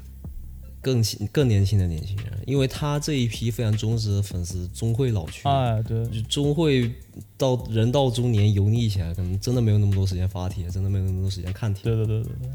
[0.86, 6.88] 更新更年轻的年轻人，因为他这一批非常忠实的粉丝终会老去，哎，对，就终会
[7.36, 11.82] 到人到中年油腻起来，可能真的没有那么多时间发帖，真的没有那么多时间看帖。
[11.82, 12.50] 对对对对对，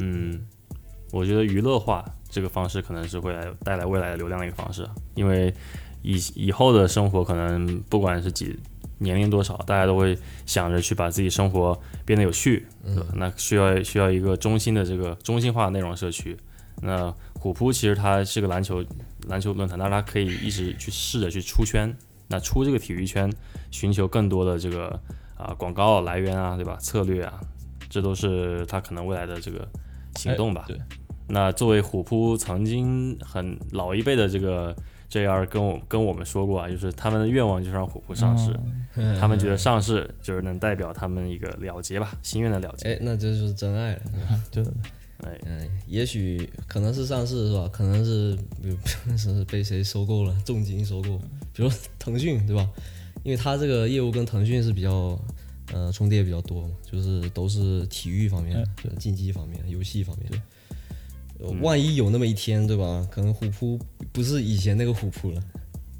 [0.00, 0.44] 嗯，
[1.12, 5.54] 我觉得娱乐化这个方式可能是会来带来未来的流量的一个方式，因为
[6.02, 8.58] 以以后的生活可能不管是几
[8.98, 13.06] 年龄多少，大家都会想着去把自己生活变得有趣，对吧？
[13.14, 16.36] 那需要需要一个中心的这个中心化的内容社区。
[16.80, 18.84] 那虎扑其实它是个篮球
[19.28, 21.94] 篮球论坛，但是它可以一直去试着去出圈，
[22.28, 23.32] 那出这个体育圈，
[23.70, 24.88] 寻求更多的这个
[25.36, 26.76] 啊、广告来源啊，对吧？
[26.80, 27.40] 策略啊，
[27.88, 29.66] 这都是它可能未来的这个
[30.16, 30.66] 行动吧。
[30.68, 30.80] 哎对，
[31.28, 34.74] 那作为虎扑曾经很老一辈的这个
[35.10, 38.58] JR 跟我跟我们说过啊，就是他们的愿望就是让虎扑上市，
[38.96, 42.94] 嗯他们觉得上市就是能代表他们一个了结吧，心愿的了结。
[42.94, 44.00] 哎，那这就是真爱了。
[44.50, 44.64] 对，
[45.24, 47.68] 哎，嗯，也许可能是上市是吧？
[47.72, 48.76] 可能是比如
[49.18, 51.18] 是被谁收购了，重金收购，
[51.52, 52.68] 比如腾讯对吧？
[53.24, 55.18] 因为它这个业务跟腾讯是比较
[55.72, 60.30] 呃重叠比较多嘛，就是都是体育方面哎、呃竞技方面、游戏方面。
[60.30, 60.40] 对
[61.40, 63.06] 呃万一有那么一天，对吧？
[63.10, 63.78] 可能虎扑
[64.12, 65.42] 不是以前那个虎扑了，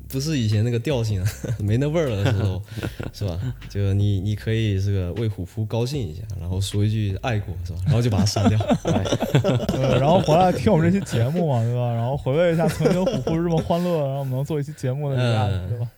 [0.08, 1.26] 不是以前那个调性了，
[1.60, 2.62] 没那味儿了的时候，
[3.12, 3.38] 是吧？
[3.68, 7.78] 就你你可以这个为虎扑高兴一下，然后说一句爱国，是吧？
[7.84, 8.58] 然后就把它删掉。
[8.82, 11.92] 对， 然后回来听我们这期节目嘛，对吧？
[11.94, 15.88] 然后回味一下曾经虎扑是这么欢乐，然后我们能做一期节目的这样，嗯对吧？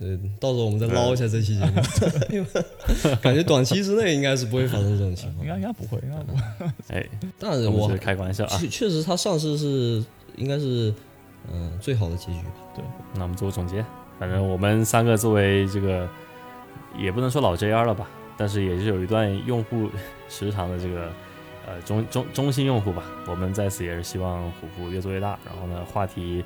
[0.00, 2.44] 呃，到时候我们再捞一下这期节目，
[3.20, 5.44] 感觉短期之内应该是不会发生这种情况。
[5.46, 6.70] 应该应该不会，应该不会。
[6.88, 7.06] 哎，
[7.38, 8.58] 但是我我是开玩笑啊。
[8.58, 10.02] 确确实它上市是
[10.36, 10.92] 应该是
[11.52, 12.82] 嗯、最好的结局吧。
[13.14, 13.84] 那我们做个总结，
[14.18, 16.08] 反正我们三个作为这个，
[16.96, 19.88] 也不能说老 JR 了吧，但是也是有一段用户
[20.28, 21.10] 时长的这个
[21.66, 23.04] 呃中中中心用户吧。
[23.26, 26.44] 我们在此也是希望虎扑越做越大，然后呢，话题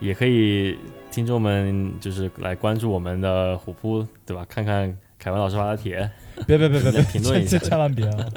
[0.00, 0.78] 也可以
[1.10, 4.44] 听众们就是来关注我们的虎扑，对吧？
[4.48, 6.10] 看看凯文老师发的帖，
[6.46, 8.30] 别别别别别， 评论一下千千万别啊！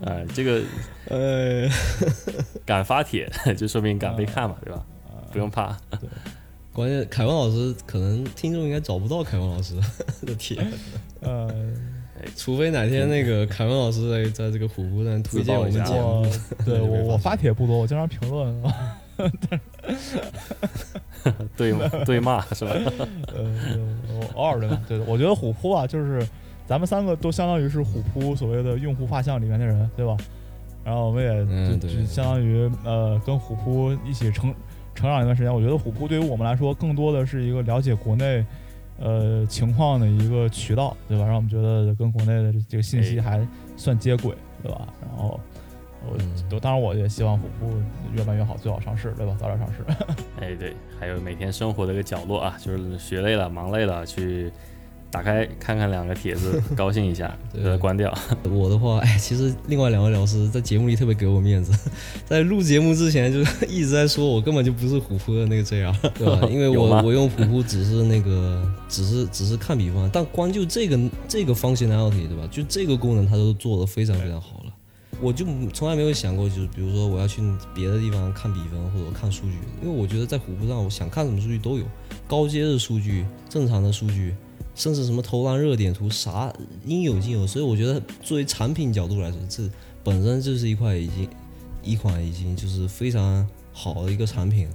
[0.00, 0.62] 呃， 这个
[1.08, 1.68] 呃，
[2.64, 4.84] 敢发帖 就说明敢被看嘛，对吧？
[5.32, 5.76] 不用怕。
[6.72, 9.74] 关键凯文老师可能听众应该找不到凯文老师
[10.26, 10.56] 的帖，
[11.20, 11.48] 呃，
[12.36, 16.28] 除非哪天那个凯文老师在在这个虎扑上推荐我一下节目我，
[16.64, 18.98] 对我我发帖不多，我经常评论啊。
[21.56, 21.72] 对
[22.04, 22.72] 对骂是吧？
[23.34, 23.44] 呃，
[24.08, 24.80] 我偶尔对吧？
[24.88, 26.26] 对的，我觉得虎扑啊，就是
[26.66, 30.16] 咱们三个都相当于是虎扑所谓的用户画像里面的人，对吧？
[30.84, 34.54] 然后我们也就就相当于呃跟虎扑一起成
[34.94, 35.54] 成长一段时间。
[35.54, 38.44] 我觉得虎扑对于我们来说，更多的是一个了解国内
[39.00, 41.24] 呃情况的一个渠道，对吧？
[41.24, 43.48] 让我们觉得跟国内的这个信息哎还
[43.78, 44.86] 算接轨，对吧？
[45.00, 45.40] 然后
[46.50, 47.70] 我当然我也希望虎扑
[48.14, 49.36] 越办越好，最好上市，对吧？
[49.38, 49.84] 早点上市。
[50.40, 54.52] 哎，对，还有每天生活的一个角落啊，就是学累了、忙累了，去
[55.10, 58.12] 打开看看两个帖子， 高兴一下，对把它关掉。
[58.50, 61.72] 我的话，哎，其实另外两位老师在节目里特别给我面子，
[62.24, 66.46] 在录节目之前就一直在说我根本就不是虎扑的那个 JR，对吧？
[66.50, 70.98] 因为我我用虎扑只是那个，只是只是看比方，但光就这个
[71.28, 72.46] 这个 functionality，对吧？
[72.50, 74.63] 就这个功能它都做得非常非常好了。
[75.20, 77.42] 我就从来没有想过，就是比如说我要去
[77.74, 81.84] 别的地方看比分或者看数据，因为我觉得在虎扑上，我想看什么数据都有，
[82.26, 84.34] 高阶的数据、正常的数据，
[84.74, 86.52] 甚至什么投篮热点图，啥
[86.84, 87.46] 应有尽有。
[87.46, 89.62] 所以我觉得作为产品角度来说，这
[90.02, 91.28] 本身就是一块已经
[91.82, 94.68] 一款已经就是非常好的一个产品。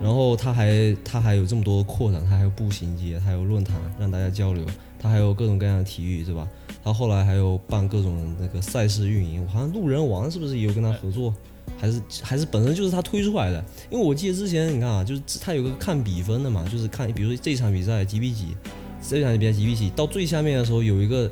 [0.00, 4.64] 然后它还它还有这么多扩展，它还有步行街，它还有论坛让大家交流，
[4.98, 6.46] 它还有各种各样的体育，对吧？
[6.86, 11.34] 它后来还有办各种那个赛事运营，好像路人王是不是也有跟他合作？
[11.76, 13.62] 还是还是本身就是他推出来的？
[13.90, 18.56] 因为我记得之前你看啊，就是他有个看比分的嘛，就是看比如说这场比赛几比几，
[19.02, 21.28] 这场比赛几比几，到最下面的时候有一个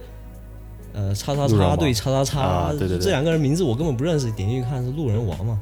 [0.92, 5.60] 呃叉叉叉对叉叉叉，啊对对对这两个人名字我根本不认识，点进去看是路人王嘛，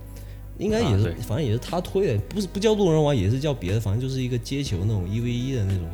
[0.56, 5.86] 应该也是，啊反正也是他推的，不是不叫路人王，也是叫别的，反正就是一个接球那种一 v 一的那种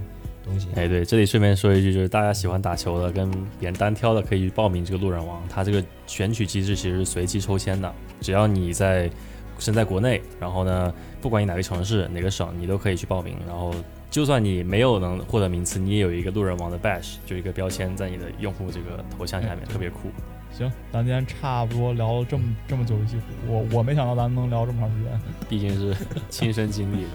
[0.48, 0.68] 东西。
[0.74, 3.30] 哎，对，这里顺便说一句，就是大家喜欢打球的跟
[3.60, 5.40] 别人单挑的，可以去报名这个路人王。
[5.48, 9.10] 它这个选取机制其实是随机抽签的，只要你在
[9.58, 13.36] 身在国内，然后呢，不管你哪个城市、哪个省，你都可以去报名。
[13.46, 13.74] 然后，
[14.10, 20.10] 就算你没有能获得名次，你也有一个路人王的 badge，就一个标签在你的用户这个头像下面，特别酷。
[20.50, 25.20] 行，咱今天差不多聊了这么这么久一期湖，我我没想到咱们能聊这么长时间。
[25.48, 25.94] 毕竟是
[26.30, 27.10] 亲身经历的。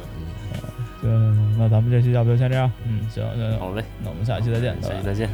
[1.04, 2.72] 行，那咱们这期要不就先这样？
[2.88, 5.30] 嗯，行，行好嘞，那我们下期再见，下期再见。